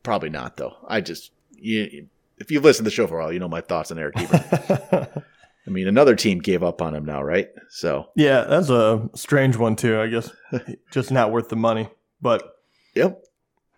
Probably 0.01 0.29
not 0.29 0.57
though. 0.57 0.75
I 0.87 1.01
just 1.01 1.31
you, 1.51 2.07
if 2.39 2.49
you've 2.49 2.63
listened 2.63 2.85
to 2.85 2.89
the 2.89 2.95
show 2.95 3.05
for 3.05 3.19
a 3.19 3.23
while, 3.23 3.33
you 3.33 3.39
know 3.39 3.47
my 3.47 3.61
thoughts 3.61 3.91
on 3.91 3.99
Eric 3.99 4.15
Ebron. 4.15 5.23
I 5.67 5.69
mean, 5.69 5.87
another 5.87 6.15
team 6.15 6.39
gave 6.39 6.63
up 6.63 6.81
on 6.81 6.95
him 6.95 7.03
now, 7.03 7.21
right? 7.21 7.49
So 7.69 8.09
yeah, 8.15 8.45
that's 8.45 8.69
a 8.69 9.09
strange 9.15 9.57
one 9.57 9.75
too. 9.75 9.99
I 9.99 10.07
guess 10.07 10.31
just 10.91 11.11
not 11.11 11.31
worth 11.31 11.49
the 11.49 11.57
money. 11.57 11.89
But 12.21 12.55
yep, 12.95 13.21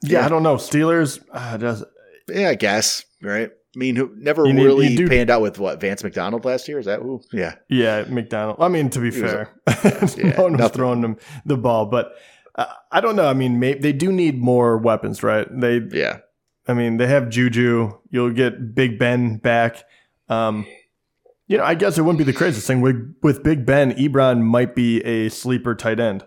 yeah, 0.03 0.19
yeah. 0.19 0.25
I 0.25 0.29
don't 0.29 0.43
know. 0.43 0.55
Steelers 0.55 1.23
uh, 1.33 1.57
does 1.57 1.83
yeah, 2.29 2.49
I 2.49 2.55
guess 2.55 3.03
right. 3.21 3.49
I 3.51 3.79
mean, 3.79 3.95
who 3.95 4.11
never 4.15 4.45
you 4.45 4.53
really 4.53 4.89
need, 4.89 5.09
panned 5.09 5.29
out 5.29 5.41
with 5.41 5.59
what 5.59 5.79
Vance 5.79 6.03
McDonald 6.03 6.45
last 6.45 6.67
year? 6.67 6.79
Is 6.79 6.85
that 6.85 7.01
who? 7.01 7.21
Yeah, 7.31 7.55
yeah, 7.69 8.03
McDonald. 8.07 8.57
I 8.59 8.67
mean, 8.67 8.89
to 8.91 8.99
be 8.99 9.11
he 9.11 9.19
fair, 9.19 9.51
was 9.65 10.17
a, 10.17 10.19
yeah, 10.23 10.29
no 10.37 10.43
one 10.43 10.57
was 10.57 10.71
throwing 10.71 11.01
them 11.01 11.17
the 11.45 11.57
ball, 11.57 11.85
but 11.87 12.13
uh, 12.55 12.65
I 12.91 13.01
don't 13.01 13.15
know. 13.15 13.27
I 13.27 13.33
mean, 13.33 13.59
may, 13.59 13.75
they 13.75 13.93
do 13.93 14.11
need 14.11 14.39
more 14.39 14.77
weapons, 14.77 15.23
right? 15.23 15.47
They 15.49 15.81
yeah. 15.91 16.19
I 16.67 16.73
mean, 16.73 16.97
they 16.97 17.07
have 17.07 17.29
Juju. 17.29 17.97
You'll 18.11 18.31
get 18.31 18.75
Big 18.75 18.99
Ben 18.99 19.37
back. 19.37 19.83
Um, 20.29 20.67
you 21.49 21.57
know, 21.57 21.63
I 21.65 21.73
guess 21.73 21.97
it 21.97 22.03
wouldn't 22.03 22.19
be 22.19 22.23
the 22.23 22.37
craziest 22.37 22.67
thing 22.67 22.79
with 22.79 23.15
with 23.23 23.43
Big 23.43 23.65
Ben. 23.65 23.91
Ebron 23.93 24.41
might 24.41 24.75
be 24.75 25.01
a 25.01 25.29
sleeper 25.29 25.75
tight 25.75 25.99
end. 25.99 26.23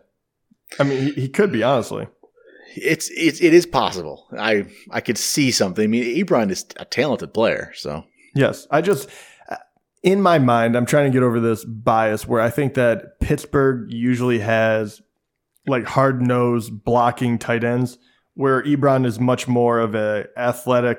I 0.79 0.83
mean, 0.83 1.01
he, 1.01 1.13
he 1.13 1.29
could 1.29 1.53
be 1.53 1.63
honestly. 1.63 2.09
It's 2.75 3.09
it's 3.11 3.41
it 3.41 3.55
is 3.55 3.65
possible. 3.65 4.27
I 4.37 4.67
I 4.91 5.01
could 5.01 5.17
see 5.17 5.53
something. 5.53 5.85
I 5.85 5.87
mean, 5.87 6.05
Ebron 6.05 6.51
is 6.51 6.67
a 6.77 6.85
talented 6.85 7.33
player. 7.33 7.73
So 7.77 8.05
yes, 8.35 8.67
I 8.71 8.81
just 8.81 9.09
uh, 9.49 9.57
in 10.03 10.21
my 10.21 10.41
mind, 10.41 10.77
I'm 10.77 10.87
trying 10.87 11.11
to 11.11 11.17
get 11.17 11.23
over 11.23 11.39
this 11.39 11.65
bias 11.65 12.27
where 12.27 12.41
I 12.41 12.51
think 12.51 12.75
that 12.75 13.21
Pittsburgh 13.21 13.93
usually 13.93 14.41
has 14.41 15.03
like 15.69 15.85
hard 15.85 16.21
nosed 16.21 16.85
blocking 16.85 17.39
tight 17.39 17.63
ends 17.63 17.97
where 18.35 18.63
Ebron 18.65 19.07
is 19.07 19.21
much 19.21 19.47
more 19.47 19.79
of 19.79 19.95
a 19.95 20.27
athletic 20.37 20.99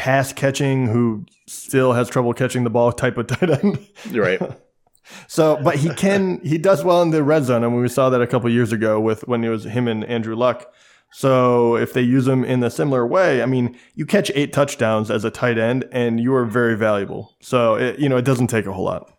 pass 0.00 0.32
catching 0.32 0.86
who 0.86 1.26
still 1.46 1.92
has 1.92 2.08
trouble 2.08 2.32
catching 2.32 2.64
the 2.64 2.70
ball 2.70 2.90
type 2.90 3.18
of 3.18 3.26
tight 3.26 3.50
end. 3.50 3.86
Right. 4.10 4.40
so, 5.28 5.60
but 5.62 5.76
he 5.76 5.90
can 5.90 6.40
he 6.42 6.56
does 6.56 6.82
well 6.82 7.02
in 7.02 7.10
the 7.10 7.22
red 7.22 7.44
zone, 7.44 7.62
and 7.62 7.76
we 7.78 7.86
saw 7.86 8.08
that 8.08 8.22
a 8.22 8.26
couple 8.26 8.48
years 8.48 8.72
ago 8.72 8.98
with 8.98 9.28
when 9.28 9.44
it 9.44 9.50
was 9.50 9.64
him 9.64 9.86
and 9.86 10.02
Andrew 10.04 10.34
Luck. 10.34 10.72
So 11.12 11.76
if 11.76 11.92
they 11.92 12.00
use 12.00 12.26
him 12.26 12.44
in 12.44 12.62
a 12.62 12.70
similar 12.70 13.06
way, 13.06 13.42
I 13.42 13.46
mean, 13.46 13.76
you 13.94 14.06
catch 14.06 14.30
eight 14.34 14.54
touchdowns 14.54 15.10
as 15.10 15.22
a 15.22 15.30
tight 15.30 15.58
end, 15.58 15.86
and 15.92 16.18
you 16.18 16.32
are 16.34 16.46
very 16.46 16.78
valuable. 16.78 17.36
So 17.40 17.74
it, 17.74 17.98
you 17.98 18.08
know 18.08 18.16
it 18.16 18.24
doesn't 18.24 18.46
take 18.46 18.64
a 18.64 18.72
whole 18.72 18.86
lot. 18.86 19.12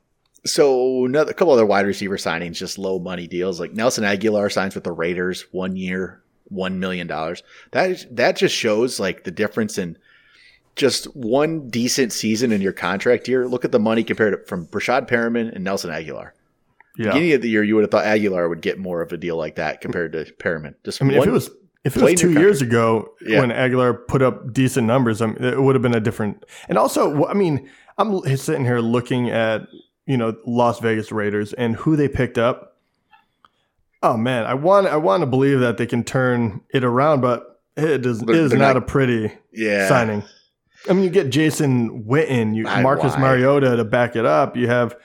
So 0.48 1.06
another, 1.06 1.30
a 1.30 1.36
couple 1.36 1.54
other 1.54 1.66
wide 1.68 1.86
receiver 1.86 2.18
signings, 2.18 2.56
just 2.56 2.80
low 2.80 2.98
money 2.98 3.28
deals. 3.28 3.60
Like 3.60 3.74
Nelson 3.74 4.04
Agholor 4.04 4.52
signs 4.52 4.74
with 4.74 4.84
the 4.84 4.92
Raiders, 4.92 5.46
one 5.52 5.76
year, 5.76 6.24
one 6.46 6.80
million 6.80 7.06
dollars. 7.06 7.44
That 7.70 8.04
that 8.16 8.36
just 8.36 8.56
shows 8.56 9.00
like 9.00 9.26
the 9.26 9.32
difference 9.32 9.78
in 9.78 10.00
just 10.76 11.06
one 11.16 11.70
decent 11.70 12.14
season 12.14 12.52
in 12.52 12.62
your 12.62 12.74
contract 12.74 13.28
year. 13.28 13.48
Look 13.48 13.66
at 13.66 13.72
the 13.72 13.80
money 13.80 14.04
compared 14.04 14.34
to, 14.34 14.46
from 14.48 14.68
Breshad 14.68 15.08
Perriman 15.10 15.54
and 15.54 15.64
Nelson 15.64 15.90
Agholor. 15.92 16.32
Yeah. 16.98 17.08
Beginning 17.08 17.34
of 17.34 17.42
the 17.42 17.50
year, 17.50 17.64
you 17.64 17.76
would 17.76 17.82
have 17.84 17.92
thought 17.92 18.06
Agholor 18.06 18.50
would 18.50 18.62
get 18.62 18.78
more 18.78 19.02
of 19.02 19.12
a 19.14 19.18
deal 19.18 19.38
like 19.38 19.56
that 19.56 19.82
compared 19.82 20.12
to 20.14 20.26
Perriman. 20.40 20.76
Just 20.84 21.02
I 21.02 21.06
mean, 21.06 21.18
if 21.18 21.28
it 21.28 21.32
was 21.32 21.50
if 21.84 21.96
it 21.98 22.04
was 22.04 22.20
two 22.20 22.32
years 22.34 22.62
ago 22.62 23.14
Yeah. 23.22 23.40
when 23.40 23.50
Agholor 23.50 24.06
put 24.08 24.22
up 24.22 24.54
decent 24.54 24.86
numbers, 24.88 25.22
I 25.22 25.28
mean, 25.28 25.44
it 25.44 25.62
would 25.62 25.74
have 25.76 25.82
been 25.82 25.96
a 25.96 26.00
different. 26.02 26.46
And 26.70 26.78
also, 26.78 27.26
I 27.26 27.34
mean, 27.34 27.70
I'm 27.98 28.22
sitting 28.38 28.66
here 28.66 28.80
looking 28.80 29.30
at 29.30 29.62
you 30.06 30.18
know 30.18 30.36
Las 30.46 30.80
Vegas 30.80 31.12
Raiders 31.12 31.54
and 31.54 31.76
who 31.76 31.96
they 31.96 32.08
picked 32.10 32.38
up. 32.38 32.78
Oh 34.04 34.18
man, 34.18 34.46
I 34.46 34.54
want 34.56 34.88
I 34.88 34.98
want 34.98 35.22
to 35.22 35.28
believe 35.28 35.60
that 35.60 35.78
they 35.78 35.86
can 35.86 36.04
turn 36.04 36.62
it 36.74 36.84
around, 36.84 37.22
but 37.22 37.62
it 37.78 38.06
is 38.06 38.22
But 38.24 38.36
it 38.36 38.42
is 38.42 38.52
not, 38.52 38.60
not- 38.60 38.78
a 38.78 38.82
pretty 38.82 39.32
yeah, 39.54 39.88
signing. 39.88 40.24
I 40.90 40.94
mean, 40.94 41.04
you 41.04 41.10
get 41.10 41.30
Jason 41.30 42.04
Witten, 42.06 42.56
you 42.56 42.68
I- 42.68 42.82
Marcus 42.82 43.14
why? 43.14 43.20
Mariota 43.22 43.76
to 43.78 43.84
back 43.86 44.16
it 44.16 44.26
up. 44.26 44.58
You 44.58 44.68
have, 44.68 44.96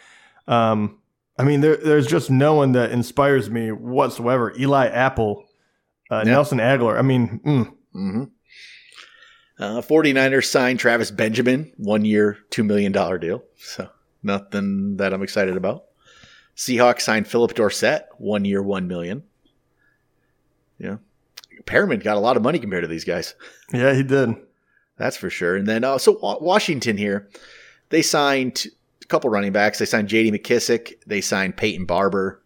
um, 0.49 0.99
I 1.39 1.45
mean, 1.45 1.61
there, 1.61 1.77
there's 1.77 2.07
just 2.07 2.31
no 2.31 2.55
one 2.55 2.73
that 2.73 2.91
inspires 2.93 3.51
me 3.51 3.71
whatsoever. 3.73 4.55
Eli 4.59 4.87
Apple, 4.87 5.45
uh, 6.11 6.23
Yeah. 6.25 6.33
Nelson 6.33 6.59
Agholor. 6.59 6.99
I 6.99 7.03
mean, 7.03 7.41
mm, 7.45 7.73
Mm-hmm. 7.95 8.25
Uh, 9.59 9.81
49ers 9.81 10.45
signed 10.45 10.79
Travis 10.79 11.11
Benjamin, 11.11 11.73
one 11.79 12.05
year, 12.05 12.37
$2 12.51 12.65
million 12.65 12.93
deal. 12.93 13.43
So 13.57 13.89
nothing 14.23 14.99
that 14.99 15.15
I'm 15.15 15.23
excited 15.23 15.57
about. 15.57 15.85
Seahawks 16.57 17.03
signed 17.03 17.27
Philip 17.27 17.55
Dorsett, 17.55 18.07
one 18.19 18.45
year, 18.45 18.63
1 18.63 18.87
million. 18.87 19.23
Yeah. 20.79 20.97
Perriman 21.65 22.03
got 22.05 22.17
a 22.17 22.21
lot 22.21 22.37
of 22.37 22.43
money 22.43 22.59
compared 22.59 22.85
to 22.85 22.89
these 22.89 23.05
guys. 23.05 23.35
yeah, 23.73 23.95
he 23.95 24.03
did. 24.03 24.35
That's 24.97 25.17
for 25.17 25.31
sure. 25.31 25.57
And 25.57 25.67
then, 25.67 25.85
uh, 25.85 25.99
so 25.99 26.19
Washington 26.41 26.97
here, 26.97 27.29
they 27.91 28.03
signed 28.03 28.67
a 29.03 29.07
couple 29.07 29.31
running 29.31 29.53
backs. 29.53 29.79
They 29.79 29.87
signed 29.87 30.09
J.D. 30.09 30.37
McKissick. 30.37 30.95
They 31.07 31.21
signed 31.21 31.57
Peyton 31.57 31.87
Barber. 31.87 32.43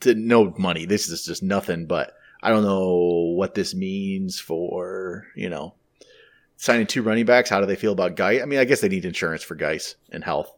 To 0.00 0.14
no 0.14 0.54
money. 0.56 0.86
This 0.86 1.10
is 1.10 1.26
just 1.26 1.42
nothing. 1.42 1.84
But 1.84 2.16
I 2.42 2.48
don't 2.48 2.64
know 2.64 3.34
what 3.36 3.54
this 3.54 3.74
means 3.74 4.40
for 4.40 5.26
you 5.36 5.50
know 5.50 5.74
signing 6.56 6.86
two 6.86 7.02
running 7.02 7.26
backs. 7.26 7.50
How 7.50 7.60
do 7.60 7.66
they 7.66 7.76
feel 7.76 7.92
about 7.92 8.16
Guy? 8.16 8.40
I 8.40 8.46
mean, 8.46 8.58
I 8.58 8.64
guess 8.64 8.80
they 8.80 8.88
need 8.88 9.04
insurance 9.04 9.42
for 9.42 9.54
Guice 9.54 9.96
and 10.10 10.24
health. 10.24 10.50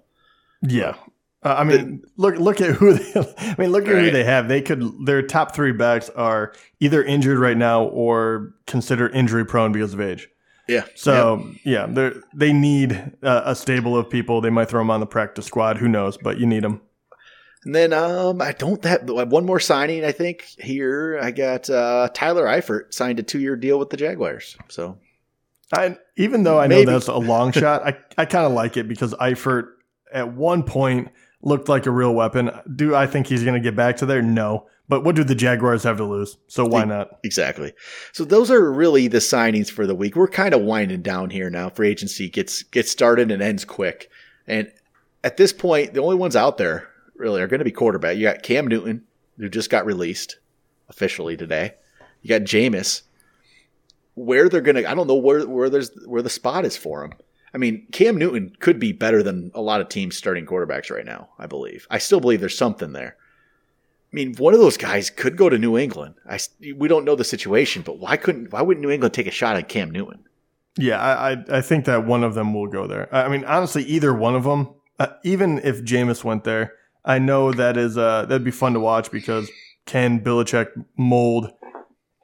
Yeah. 0.62 0.94
Uh, 1.42 1.56
I 1.58 1.64
mean, 1.64 2.02
look 2.16 2.36
look 2.36 2.60
at 2.60 2.76
who 2.76 2.94
they. 2.94 3.12
I 3.38 3.54
mean, 3.58 3.70
look 3.70 3.86
at 3.86 3.94
who 3.94 4.10
they 4.10 4.24
have. 4.24 4.48
They 4.48 4.62
could 4.62 5.06
their 5.06 5.22
top 5.22 5.54
three 5.54 5.72
backs 5.72 6.08
are 6.10 6.52
either 6.80 7.02
injured 7.02 7.38
right 7.38 7.56
now 7.56 7.84
or 7.84 8.54
considered 8.66 9.14
injury 9.14 9.44
prone 9.44 9.72
because 9.72 9.92
of 9.92 10.00
age. 10.00 10.28
Yeah. 10.68 10.84
So 10.94 11.52
yeah, 11.64 11.86
they 11.86 12.12
they 12.34 12.52
need 12.52 12.92
uh, 13.22 13.42
a 13.44 13.54
stable 13.54 13.96
of 13.96 14.10
people. 14.10 14.40
They 14.40 14.50
might 14.50 14.68
throw 14.68 14.80
them 14.80 14.90
on 14.90 15.00
the 15.00 15.06
practice 15.06 15.46
squad. 15.46 15.78
Who 15.78 15.88
knows? 15.88 16.16
But 16.16 16.38
you 16.38 16.46
need 16.46 16.64
them. 16.64 16.80
And 17.64 17.74
then 17.74 17.92
um, 17.92 18.40
I 18.40 18.52
don't 18.52 18.82
have 18.84 19.08
one 19.08 19.44
more 19.44 19.58
signing. 19.58 20.04
I 20.04 20.12
think 20.12 20.42
here 20.58 21.18
I 21.20 21.32
got 21.32 21.68
uh, 21.68 22.08
Tyler 22.14 22.46
Eifert 22.46 22.94
signed 22.94 23.18
a 23.18 23.24
two 23.24 23.40
year 23.40 23.56
deal 23.56 23.78
with 23.78 23.90
the 23.90 23.96
Jaguars. 23.96 24.56
So 24.68 24.98
I 25.72 25.96
even 26.16 26.44
though 26.44 26.58
I 26.58 26.66
know 26.66 26.84
that's 26.84 27.08
a 27.08 27.16
long 27.16 27.52
shot, 27.52 27.82
I, 27.84 27.96
I 28.18 28.24
kind 28.24 28.46
of 28.46 28.52
like 28.52 28.76
it 28.76 28.88
because 28.88 29.14
Eifert 29.14 29.68
at 30.12 30.32
one 30.32 30.62
point 30.62 31.08
looked 31.42 31.68
like 31.68 31.86
a 31.86 31.90
real 31.90 32.14
weapon. 32.14 32.50
Do 32.74 32.94
I 32.94 33.06
think 33.06 33.26
he's 33.26 33.42
going 33.42 33.60
to 33.60 33.60
get 33.60 33.76
back 33.76 33.96
to 33.98 34.06
there? 34.06 34.22
No. 34.22 34.68
But 34.88 35.02
what 35.02 35.16
do 35.16 35.24
the 35.24 35.34
Jaguars 35.34 35.82
have 35.82 35.96
to 35.96 36.04
lose? 36.04 36.36
So 36.46 36.64
why 36.64 36.84
not? 36.84 37.18
Exactly. 37.24 37.72
So 38.12 38.24
those 38.24 38.50
are 38.50 38.72
really 38.72 39.08
the 39.08 39.18
signings 39.18 39.70
for 39.70 39.86
the 39.86 39.94
week. 39.94 40.14
We're 40.14 40.28
kind 40.28 40.54
of 40.54 40.62
winding 40.62 41.02
down 41.02 41.30
here 41.30 41.50
now. 41.50 41.70
Free 41.70 41.88
agency 41.88 42.28
gets 42.28 42.62
gets 42.62 42.90
started 42.90 43.32
and 43.32 43.42
ends 43.42 43.64
quick. 43.64 44.10
And 44.46 44.72
at 45.24 45.36
this 45.36 45.52
point, 45.52 45.94
the 45.94 46.02
only 46.02 46.16
ones 46.16 46.36
out 46.36 46.56
there 46.56 46.88
really 47.16 47.42
are 47.42 47.48
going 47.48 47.58
to 47.58 47.64
be 47.64 47.72
quarterback. 47.72 48.16
You 48.16 48.22
got 48.22 48.44
Cam 48.44 48.68
Newton, 48.68 49.04
who 49.38 49.48
just 49.48 49.70
got 49.70 49.86
released 49.86 50.38
officially 50.88 51.36
today. 51.36 51.74
You 52.22 52.28
got 52.28 52.42
Jameis. 52.42 53.02
Where 54.14 54.48
they're 54.48 54.62
going 54.62 54.76
to, 54.76 54.90
I 54.90 54.94
don't 54.94 55.08
know 55.08 55.16
where 55.16 55.46
where 55.46 55.68
there's 55.68 55.90
where 56.06 56.22
the 56.22 56.30
spot 56.30 56.64
is 56.64 56.76
for 56.76 57.04
him. 57.04 57.12
I 57.52 57.58
mean, 57.58 57.86
Cam 57.92 58.16
Newton 58.16 58.56
could 58.60 58.78
be 58.78 58.92
better 58.92 59.22
than 59.22 59.50
a 59.54 59.60
lot 59.60 59.80
of 59.80 59.88
teams 59.88 60.16
starting 60.16 60.46
quarterbacks 60.46 60.90
right 60.90 61.04
now. 61.04 61.30
I 61.38 61.46
believe. 61.46 61.86
I 61.90 61.98
still 61.98 62.20
believe 62.20 62.40
there's 62.40 62.56
something 62.56 62.92
there. 62.92 63.16
I 64.16 64.24
mean, 64.24 64.34
one 64.36 64.54
of 64.54 64.60
those 64.60 64.78
guys 64.78 65.10
could 65.10 65.36
go 65.36 65.50
to 65.50 65.58
New 65.58 65.76
England. 65.76 66.14
I, 66.26 66.38
we 66.76 66.88
don't 66.88 67.04
know 67.04 67.16
the 67.16 67.24
situation, 67.24 67.82
but 67.82 67.98
why 67.98 68.16
couldn't 68.16 68.50
why 68.50 68.62
wouldn't 68.62 68.82
New 68.82 68.90
England 68.90 69.12
take 69.12 69.26
a 69.26 69.30
shot 69.30 69.56
at 69.56 69.68
Cam 69.68 69.90
Newton? 69.90 70.24
Yeah, 70.78 70.98
I, 70.98 71.32
I 71.32 71.44
I 71.58 71.60
think 71.60 71.84
that 71.84 72.06
one 72.06 72.24
of 72.24 72.32
them 72.34 72.54
will 72.54 72.66
go 72.66 72.86
there. 72.86 73.14
I 73.14 73.28
mean, 73.28 73.44
honestly, 73.44 73.82
either 73.84 74.14
one 74.14 74.34
of 74.34 74.44
them, 74.44 74.70
uh, 74.98 75.08
even 75.22 75.58
if 75.64 75.82
Jameis 75.82 76.24
went 76.24 76.44
there, 76.44 76.72
I 77.04 77.18
know 77.18 77.52
that 77.52 77.76
is 77.76 77.98
uh 77.98 78.24
that'd 78.24 78.42
be 78.42 78.50
fun 78.50 78.72
to 78.72 78.80
watch 78.80 79.10
because 79.10 79.50
can 79.84 80.20
Belichick 80.20 80.68
mold 80.96 81.52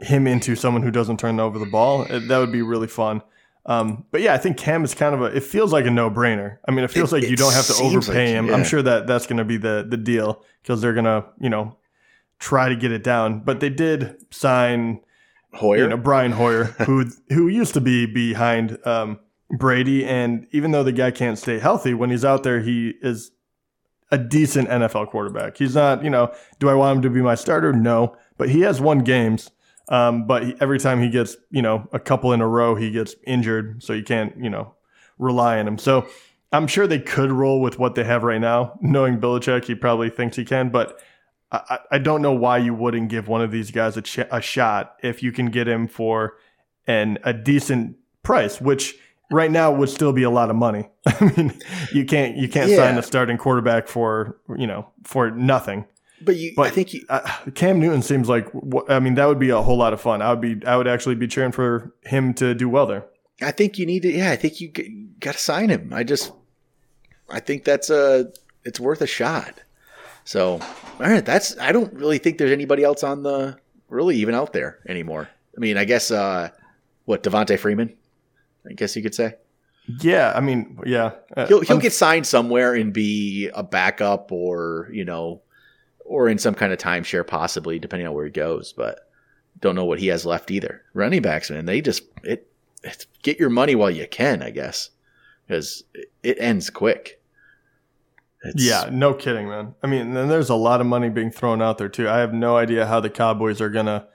him 0.01 0.27
into 0.27 0.57
someone 0.57 0.83
who 0.83 0.91
doesn't 0.91 1.21
turn 1.21 1.39
over 1.41 1.59
the 1.59 1.67
ball? 1.67 2.07
Uh, 2.11 2.21
That 2.21 2.39
would 2.39 2.53
be 2.53 2.63
really 2.63 2.89
fun. 2.89 3.21
Um, 3.67 4.07
but 4.11 4.23
yeah, 4.23 4.33
I 4.35 4.39
think 4.39 4.57
Cam 4.57 4.83
is 4.83 4.95
kind 4.95 5.15
of 5.15 5.21
a. 5.21 5.27
It 5.27 5.43
feels 5.45 5.73
like 5.75 5.85
a 5.87 5.91
no 5.91 6.11
brainer. 6.11 6.57
I 6.67 6.71
mean, 6.73 6.85
it 6.85 6.91
feels 6.91 7.13
It- 7.13 7.17
like 7.21 7.31
you 7.31 7.37
don't 7.37 7.53
have 7.53 7.67
to 7.67 7.75
overpay 7.83 8.29
like- 8.29 8.35
him. 8.35 8.47
yeah. 8.47 8.55
I'm 8.55 8.65
sure 8.65 8.81
that 8.83 9.07
that's 9.07 9.27
going 9.27 9.37
to 9.37 9.45
be 9.45 9.59
the 9.59 9.87
the 9.89 9.99
deal 9.99 10.43
because 10.63 10.81
they're 10.81 10.95
gonna 10.95 11.27
you 11.39 11.49
know 11.51 11.77
try 12.43 12.69
to 12.69 12.75
get 12.75 12.91
it 12.91 13.05
down. 13.05 13.39
But 13.41 13.61
they 13.61 13.71
did 13.71 14.17
sign 14.35 15.01
Hoyer, 15.55 15.79
you 15.79 15.89
know 15.89 15.97
Brian 15.97 16.33
Hoyer, 16.33 16.65
who 16.87 17.07
who 17.29 17.49
used 17.49 17.73
to 17.75 17.81
be 17.81 18.05
behind 18.05 18.79
um, 18.85 19.21
Brady, 19.51 20.05
and 20.05 20.47
even 20.51 20.73
though 20.73 20.83
the 20.83 20.93
guy 20.93 21.11
can't 21.11 21.39
stay 21.39 21.59
healthy, 21.59 21.95
when 21.95 22.11
he's 22.11 22.25
out 22.25 22.43
there, 22.43 22.61
he 22.61 22.95
is 23.01 23.31
a 24.11 24.19
decent 24.19 24.69
NFL 24.69 25.09
quarterback. 25.09 25.57
He's 25.57 25.75
not, 25.75 26.05
you 26.05 26.11
know, 26.11 26.35
do 26.59 26.69
I 26.69 26.75
want 26.75 26.97
him 26.97 27.03
to 27.03 27.11
be 27.11 27.23
my 27.23 27.35
starter? 27.35 27.73
No, 27.73 28.15
but 28.37 28.51
he 28.51 28.61
has 28.61 28.81
won 28.81 28.99
games. 28.99 29.51
Um, 29.89 30.27
but 30.27 30.45
he, 30.45 30.55
every 30.61 30.79
time 30.79 31.03
he 31.03 31.09
gets, 31.11 31.37
you 31.51 31.63
know, 31.63 31.89
a 31.93 31.99
couple 31.99 32.33
in 32.33 32.41
a 32.41 32.49
row, 32.49 32.75
he 32.75 32.91
gets 32.91 33.15
injured, 33.27 33.83
so 33.83 33.93
you 33.93 34.03
can't, 34.03 34.37
you 34.37 34.51
know, 34.51 34.75
rely 35.19 35.59
on 35.59 35.67
him. 35.67 35.79
So 35.79 36.07
I'm 36.53 36.67
sure 36.67 36.87
they 36.87 36.99
could 36.99 37.33
roll 37.33 37.61
with 37.61 37.79
what 37.79 37.95
they 37.95 38.05
have 38.05 38.23
right 38.23 38.41
now. 38.41 38.79
Knowing 38.81 39.19
Belichick, 39.19 39.65
he 39.65 39.75
probably 39.75 40.11
thinks 40.11 40.37
he 40.37 40.45
can, 40.45 40.71
but 40.71 41.01
I, 41.53 41.79
I- 41.93 41.99
don't 41.99 42.23
know 42.23 42.33
why 42.33 42.59
you 42.59 42.75
wouldn't 42.75 43.09
give 43.11 43.29
one 43.29 43.43
of 43.43 43.51
these 43.51 43.71
guys 43.71 43.97
a, 43.97 44.03
ch- 44.03 44.19
a 44.31 44.41
shot 44.41 44.97
if 45.03 45.23
you 45.23 45.33
can 45.33 45.47
get 45.51 45.69
him 45.69 45.87
for 45.87 46.37
an 46.87 47.19
a 47.25 47.33
decent 47.33 47.97
price, 48.23 48.61
which 48.61 48.97
right 49.31 49.51
now 49.51 49.71
would 49.73 49.89
still 49.89 50.13
be 50.13 50.23
a 50.23 50.31
lot 50.31 50.51
of 50.51 50.57
money. 50.57 50.89
I 51.07 51.33
mean, 51.37 51.53
you 51.93 52.05
can't 52.05 52.37
you 52.37 52.49
can't 52.49 52.71
sign 52.71 52.97
a 52.99 53.03
starting 53.03 53.37
quarterback 53.39 53.87
for 53.89 54.39
you 54.57 54.67
know 54.67 54.89
for 55.05 55.31
nothing. 55.31 55.85
but 56.23 56.37
you, 56.37 56.55
I 56.59 56.71
think 56.71 56.95
you, 56.95 57.05
Uh, 57.09 57.21
Cam 57.55 57.79
Newton 57.81 58.03
seems 58.03 58.29
like 58.29 58.49
I 58.89 58.99
mean 59.01 59.15
that 59.15 59.27
would 59.27 59.39
be 59.39 59.51
a 59.51 59.61
whole 59.63 59.77
lot 59.77 59.93
of 59.93 60.01
fun. 60.01 60.23
I 60.23 60.31
would 60.33 60.41
be 60.41 60.65
I 60.67 60.77
would 60.77 60.89
actually 60.89 61.17
be 61.17 61.27
cheering 61.29 61.53
for 61.53 61.93
him 62.05 62.33
to 62.35 62.55
do 62.55 62.69
well 62.69 62.87
there. 62.87 63.05
I 63.43 63.51
think 63.51 63.79
you 63.79 63.87
need 63.87 64.03
to. 64.03 64.11
Yeah, 64.13 64.31
I 64.31 64.37
think 64.37 64.61
you 64.61 64.69
got 65.19 65.33
to 65.33 65.39
sign 65.39 65.69
him. 65.69 65.93
I 65.93 66.05
just, 66.05 66.31
I 67.29 67.41
think 67.41 67.65
that's 67.65 67.91
a, 67.91 68.31
it's 68.65 68.79
worth 68.79 69.01
a 69.03 69.07
shot. 69.07 69.55
So, 70.25 70.53
all 70.55 70.61
right, 70.99 71.25
that's. 71.25 71.59
I 71.59 71.73
don't 71.73 71.93
really 71.95 72.19
think 72.19 72.39
there's 72.39 72.53
anybody 72.53 72.85
else 72.85 73.03
on 73.03 73.23
the 73.23 73.57
really 73.89 74.17
even 74.17 74.35
out 74.35 74.53
there 74.53 74.79
anymore. 74.89 75.29
I 75.57 75.61
mean, 75.61 75.77
I 75.77 75.85
guess 75.85 76.11
uh 76.11 76.51
what 77.05 77.23
Devonta 77.23 77.59
Freeman. 77.59 77.95
I 78.69 78.73
guess 78.75 78.95
you 78.95 79.03
could 79.03 79.15
say 79.15 79.35
Yeah, 80.01 80.33
I 80.35 80.41
mean, 80.41 80.79
yeah, 80.87 81.13
Uh, 81.37 81.47
he'll 81.47 81.61
he'll 81.63 81.73
I'm- 81.77 81.81
get 81.83 81.93
signed 81.93 82.27
somewhere 82.27 82.75
and 82.75 82.93
be 82.93 83.51
a 83.55 83.63
backup 83.63 84.31
or 84.33 84.89
you 84.93 85.05
know, 85.05 85.43
or 86.05 86.29
in 86.29 86.39
some 86.39 86.55
kind 86.55 86.73
of 86.73 86.79
timeshare 86.79 87.27
possibly, 87.27 87.79
depending 87.79 88.07
on 88.07 88.15
where 88.15 88.25
he 88.25 88.31
goes. 88.31 88.73
But 88.73 89.09
don't 89.61 89.75
know 89.75 89.85
what 89.85 89.99
he 89.99 90.07
has 90.07 90.25
left 90.25 90.51
either. 90.51 90.83
Running 90.95 91.23
backs, 91.23 91.51
man, 91.51 91.67
they 91.67 91.81
just 91.81 92.05
it, 92.23 92.47
it's 92.85 93.07
get 93.23 93.39
your 93.41 93.51
money 93.51 93.75
while 93.75 93.91
you 93.91 94.07
can, 94.07 94.43
I 94.43 94.51
guess, 94.51 94.91
because 95.47 95.83
it, 95.95 96.11
it 96.23 96.37
ends 96.41 96.71
quick. 96.71 97.21
It's- 98.45 98.55
Yeah, 98.65 98.89
no 98.91 99.15
kidding, 99.15 99.49
man. 99.49 99.75
I 99.83 99.87
mean, 99.87 100.15
then 100.15 100.29
there's 100.29 100.51
a 100.51 100.55
lot 100.55 100.81
of 100.81 100.87
money 100.87 101.09
being 101.09 101.31
thrown 101.31 101.63
out 101.63 101.79
there 101.79 101.89
too. 101.89 102.09
I 102.09 102.19
have 102.19 102.33
no 102.35 102.57
idea 102.57 102.87
how 102.87 103.01
the 103.01 103.11
Cowboys 103.11 103.61
are 103.61 103.71
gonna. 103.71 104.07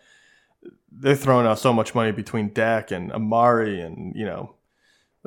they're 0.92 1.16
throwing 1.16 1.46
out 1.46 1.60
so 1.60 1.72
much 1.72 1.94
money 1.94 2.12
between 2.12 2.52
Dak 2.54 2.92
and 2.92 3.12
Amari 3.14 3.80
and 3.82 4.16
you 4.16 4.26
know 4.26 4.56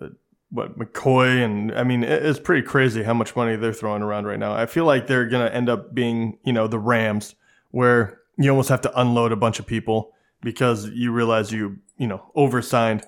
uh, 0.02 0.08
what 0.50 0.76
McCoy 0.78 1.44
and 1.44 1.72
I 1.72 1.84
mean 1.84 2.02
it's 2.02 2.40
pretty 2.40 2.62
crazy 2.66 3.04
how 3.04 3.14
much 3.14 3.36
money 3.36 3.54
they're 3.56 3.72
throwing 3.72 4.02
around 4.02 4.26
right 4.26 4.38
now. 4.38 4.52
I 4.52 4.66
feel 4.66 4.84
like 4.84 5.06
they're 5.06 5.26
gonna 5.28 5.46
end 5.50 5.68
up 5.68 5.94
being 5.94 6.38
you 6.44 6.52
know 6.52 6.66
the 6.66 6.78
Rams 6.78 7.36
where 7.70 8.18
you 8.36 8.50
almost 8.50 8.68
have 8.68 8.80
to 8.80 9.00
unload 9.00 9.30
a 9.32 9.36
bunch 9.36 9.58
of 9.60 9.66
people 9.66 10.12
because 10.42 10.88
you 10.90 11.12
realize 11.12 11.52
you 11.52 11.78
you 11.98 12.06
know 12.08 12.20
oversigned. 12.34 13.04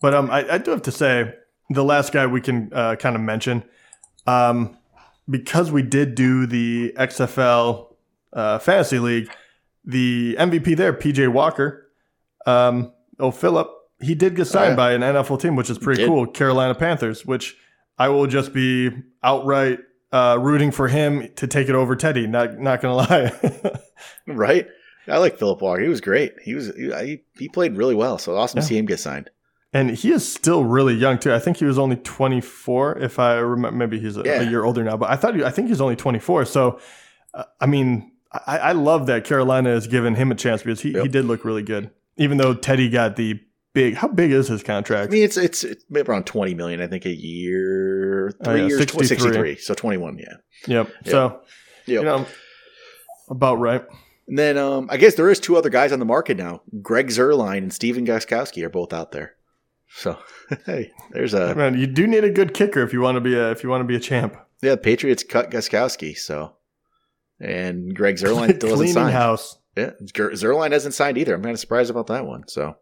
But 0.00 0.12
um, 0.12 0.30
I, 0.30 0.46
I 0.54 0.58
do 0.58 0.72
have 0.72 0.82
to 0.82 0.92
say 0.92 1.34
the 1.70 1.82
last 1.82 2.12
guy 2.12 2.26
we 2.26 2.42
can 2.42 2.70
uh, 2.74 2.96
kind 2.96 3.16
of 3.16 3.22
mention, 3.22 3.64
um, 4.26 4.76
because 5.28 5.70
we 5.70 5.82
did 5.82 6.14
do 6.14 6.46
the 6.46 6.92
XFL 6.96 7.94
uh, 8.32 8.58
fantasy 8.58 8.98
league, 8.98 9.30
the 9.84 10.36
MVP 10.38 10.76
there, 10.76 10.92
PJ 10.92 11.28
Walker, 11.32 11.90
um, 12.46 12.92
oh 13.18 13.30
Philip, 13.30 13.70
he 14.00 14.14
did 14.14 14.36
get 14.36 14.46
signed 14.46 14.66
oh, 14.66 14.70
yeah. 14.70 14.76
by 14.76 14.92
an 14.92 15.00
NFL 15.00 15.40
team, 15.40 15.56
which 15.56 15.70
is 15.70 15.78
pretty 15.78 16.04
cool, 16.06 16.26
Carolina 16.26 16.74
Panthers, 16.74 17.24
which 17.24 17.56
I 17.98 18.08
will 18.08 18.26
just 18.26 18.52
be 18.52 18.90
outright 19.22 19.80
uh, 20.12 20.38
rooting 20.40 20.70
for 20.70 20.88
him 20.88 21.28
to 21.36 21.46
take 21.46 21.68
it 21.68 21.74
over 21.74 21.96
Teddy. 21.96 22.26
Not 22.26 22.58
not 22.58 22.80
gonna 22.80 22.94
lie, 22.96 23.80
right? 24.26 24.68
I 25.08 25.18
like 25.18 25.38
Philip 25.38 25.60
Walker. 25.62 25.80
He 25.80 25.88
was 25.88 26.00
great. 26.00 26.34
He 26.42 26.54
was 26.54 26.74
he, 26.76 27.22
he 27.38 27.48
played 27.48 27.76
really 27.76 27.94
well. 27.94 28.18
So 28.18 28.36
awesome 28.36 28.58
yeah. 28.58 28.62
to 28.62 28.66
see 28.66 28.78
him 28.78 28.86
get 28.86 29.00
signed. 29.00 29.30
And 29.76 29.90
he 29.90 30.10
is 30.10 30.26
still 30.26 30.64
really 30.64 30.94
young 30.94 31.18
too. 31.18 31.34
I 31.34 31.38
think 31.38 31.58
he 31.58 31.66
was 31.66 31.78
only 31.78 31.96
24. 31.96 32.98
If 32.98 33.18
I 33.18 33.34
remember, 33.34 33.76
maybe 33.76 34.00
he's 34.00 34.16
a, 34.16 34.22
yeah. 34.24 34.40
a 34.40 34.48
year 34.48 34.64
older 34.64 34.82
now. 34.82 34.96
But 34.96 35.10
I 35.10 35.16
thought 35.16 35.34
he, 35.34 35.44
I 35.44 35.50
think 35.50 35.68
he's 35.68 35.82
only 35.82 35.96
24. 35.96 36.46
So, 36.46 36.80
uh, 37.34 37.44
I 37.60 37.66
mean, 37.66 38.10
I, 38.32 38.56
I, 38.56 38.72
love 38.72 39.06
that 39.08 39.24
Carolina 39.24 39.68
has 39.68 39.86
given 39.86 40.14
him 40.14 40.32
a 40.32 40.34
chance 40.34 40.62
because 40.62 40.80
he, 40.80 40.92
yep. 40.92 41.02
he 41.02 41.08
did 41.08 41.26
look 41.26 41.44
really 41.44 41.62
good. 41.62 41.90
Even 42.16 42.38
though 42.38 42.54
Teddy 42.54 42.88
got 42.88 43.16
the 43.16 43.38
big, 43.74 43.96
how 43.96 44.08
big 44.08 44.30
is 44.30 44.48
his 44.48 44.62
contract? 44.62 45.10
I 45.10 45.12
mean, 45.12 45.24
it's 45.24 45.36
it's, 45.36 45.62
it's 45.62 45.84
around 45.94 46.24
20 46.24 46.54
million. 46.54 46.80
I 46.80 46.86
think 46.86 47.04
a 47.04 47.14
year, 47.14 48.32
three 48.42 48.52
oh, 48.54 48.56
yeah, 48.56 48.66
years, 48.68 48.78
63. 48.78 49.06
63. 49.06 49.56
So 49.56 49.74
21. 49.74 50.16
Yeah. 50.16 50.24
Yep. 50.24 50.38
yep. 50.68 50.88
So, 51.04 51.40
yep. 51.84 52.00
you 52.00 52.02
know, 52.02 52.24
about 53.28 53.56
right. 53.56 53.84
And 54.26 54.38
then 54.38 54.56
um, 54.56 54.88
I 54.90 54.96
guess 54.96 55.16
there 55.16 55.30
is 55.30 55.38
two 55.38 55.54
other 55.58 55.68
guys 55.68 55.92
on 55.92 55.98
the 55.98 56.06
market 56.06 56.38
now. 56.38 56.62
Greg 56.80 57.08
Zuerlein 57.08 57.58
and 57.58 57.72
Stephen 57.74 58.06
Gostkowski 58.06 58.62
are 58.62 58.70
both 58.70 58.94
out 58.94 59.12
there. 59.12 59.35
So 59.88 60.18
hey, 60.66 60.92
there's 61.12 61.34
a 61.34 61.54
man. 61.54 61.78
You 61.78 61.86
do 61.86 62.06
need 62.06 62.24
a 62.24 62.30
good 62.30 62.54
kicker 62.54 62.82
if 62.82 62.92
you 62.92 63.00
want 63.00 63.16
to 63.16 63.20
be 63.20 63.34
a 63.34 63.50
if 63.50 63.62
you 63.62 63.68
want 63.68 63.80
to 63.80 63.86
be 63.86 63.96
a 63.96 64.00
champ. 64.00 64.36
Yeah, 64.62 64.76
Patriots 64.76 65.22
cut 65.22 65.50
Gostkowski, 65.50 66.16
so 66.16 66.56
and 67.40 67.94
Greg 67.94 68.16
Zuerlein 68.18 68.56
still 68.56 68.70
hasn't 68.70 68.90
signed. 68.90 69.12
house. 69.12 69.58
Yeah, 69.76 69.90
Zuerlein 70.02 70.72
hasn't 70.72 70.94
signed 70.94 71.18
either. 71.18 71.34
I'm 71.34 71.42
kind 71.42 71.52
of 71.54 71.60
surprised 71.60 71.90
about 71.90 72.06
that 72.08 72.26
one. 72.26 72.48
So 72.48 72.76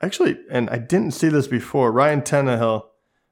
actually, 0.00 0.38
and 0.50 0.68
I 0.70 0.78
didn't 0.78 1.12
see 1.12 1.28
this 1.28 1.46
before. 1.46 1.92
Ryan 1.92 2.22
Tannehill. 2.22 2.84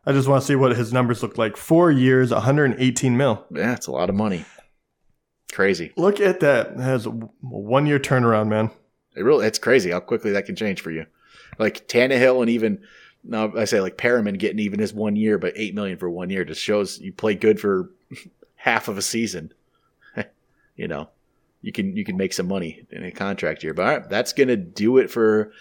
I 0.06 0.12
just 0.12 0.28
want 0.28 0.40
to 0.40 0.46
see 0.46 0.54
what 0.54 0.74
his 0.74 0.94
numbers 0.94 1.22
look 1.22 1.36
like. 1.36 1.58
Four 1.58 1.90
years, 1.90 2.30
118 2.30 3.16
mil. 3.18 3.44
Yeah, 3.54 3.74
it's 3.74 3.86
a 3.86 3.92
lot 3.92 4.08
of 4.08 4.16
money. 4.16 4.46
Crazy. 5.52 5.92
Look 5.96 6.20
at 6.20 6.40
that. 6.40 6.68
It 6.68 6.80
has 6.80 7.06
a 7.06 7.10
one 7.10 7.86
year 7.86 7.98
turnaround, 7.98 8.48
man. 8.48 8.70
It 9.16 9.22
really 9.22 9.46
it's 9.46 9.58
crazy 9.58 9.90
how 9.90 10.00
quickly 10.00 10.30
that 10.32 10.46
can 10.46 10.56
change 10.56 10.80
for 10.80 10.90
you. 10.90 11.06
Like 11.58 11.88
Tannehill 11.88 12.40
and 12.40 12.48
even 12.48 12.82
now 13.24 13.52
I 13.56 13.64
say 13.64 13.80
like 13.80 13.96
Perriman 13.96 14.38
getting 14.38 14.58
even 14.58 14.80
his 14.80 14.94
one 14.94 15.16
year, 15.16 15.38
but 15.38 15.52
eight 15.56 15.74
million 15.74 15.98
for 15.98 16.08
one 16.08 16.30
year 16.30 16.44
just 16.44 16.62
shows 16.62 16.98
you 16.98 17.12
play 17.12 17.34
good 17.34 17.60
for 17.60 17.90
half 18.56 18.88
of 18.88 18.98
a 18.98 19.02
season. 19.02 19.52
you 20.76 20.88
know, 20.88 21.08
you 21.62 21.72
can 21.72 21.96
you 21.96 22.04
can 22.04 22.16
make 22.16 22.32
some 22.32 22.48
money 22.48 22.86
in 22.90 23.04
a 23.04 23.10
contract 23.10 23.62
year. 23.62 23.74
But 23.74 23.86
all 23.86 23.98
right, 23.98 24.08
that's 24.08 24.32
gonna 24.32 24.56
do 24.56 24.98
it 24.98 25.10
for 25.10 25.52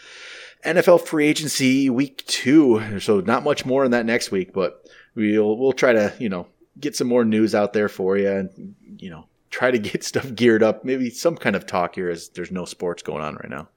NFL 0.65 1.05
free 1.05 1.27
agency 1.27 1.89
week 1.89 2.25
two. 2.27 2.99
So 2.99 3.19
not 3.19 3.43
much 3.43 3.65
more 3.65 3.85
in 3.85 3.91
that 3.91 4.05
next 4.05 4.31
week, 4.31 4.53
but 4.53 4.85
we'll 5.15 5.57
we'll 5.57 5.73
try 5.73 5.93
to 5.93 6.13
you 6.19 6.29
know 6.29 6.47
get 6.79 6.95
some 6.95 7.07
more 7.07 7.25
news 7.25 7.53
out 7.53 7.73
there 7.73 7.89
for 7.89 8.17
you, 8.17 8.29
and 8.29 8.75
you 8.97 9.09
know 9.09 9.25
try 9.49 9.71
to 9.71 9.79
get 9.79 10.03
stuff 10.03 10.33
geared 10.33 10.63
up. 10.63 10.85
Maybe 10.85 11.09
some 11.09 11.35
kind 11.35 11.55
of 11.55 11.65
talk 11.65 11.95
here 11.95 12.09
as 12.09 12.29
there's 12.29 12.51
no 12.51 12.65
sports 12.65 13.03
going 13.03 13.23
on 13.23 13.35
right 13.35 13.49
now. 13.49 13.67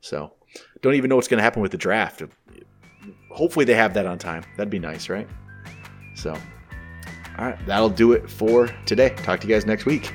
So 0.00 0.32
don't 0.80 0.94
even 0.94 1.08
know 1.08 1.16
what's 1.16 1.28
going 1.28 1.38
to 1.38 1.44
happen 1.44 1.62
with 1.62 1.70
the 1.72 1.78
draft. 1.78 2.22
Hopefully 3.30 3.64
they 3.64 3.74
have 3.74 3.94
that 3.94 4.06
on 4.06 4.18
time. 4.18 4.44
That'd 4.56 4.70
be 4.70 4.78
nice, 4.78 5.08
right? 5.08 5.28
So, 6.14 6.32
all 7.38 7.46
right, 7.46 7.66
that'll 7.66 7.88
do 7.88 8.12
it 8.12 8.30
for 8.30 8.68
today. 8.86 9.10
Talk 9.22 9.40
to 9.40 9.48
you 9.48 9.54
guys 9.54 9.66
next 9.66 9.86
week. 9.86 10.14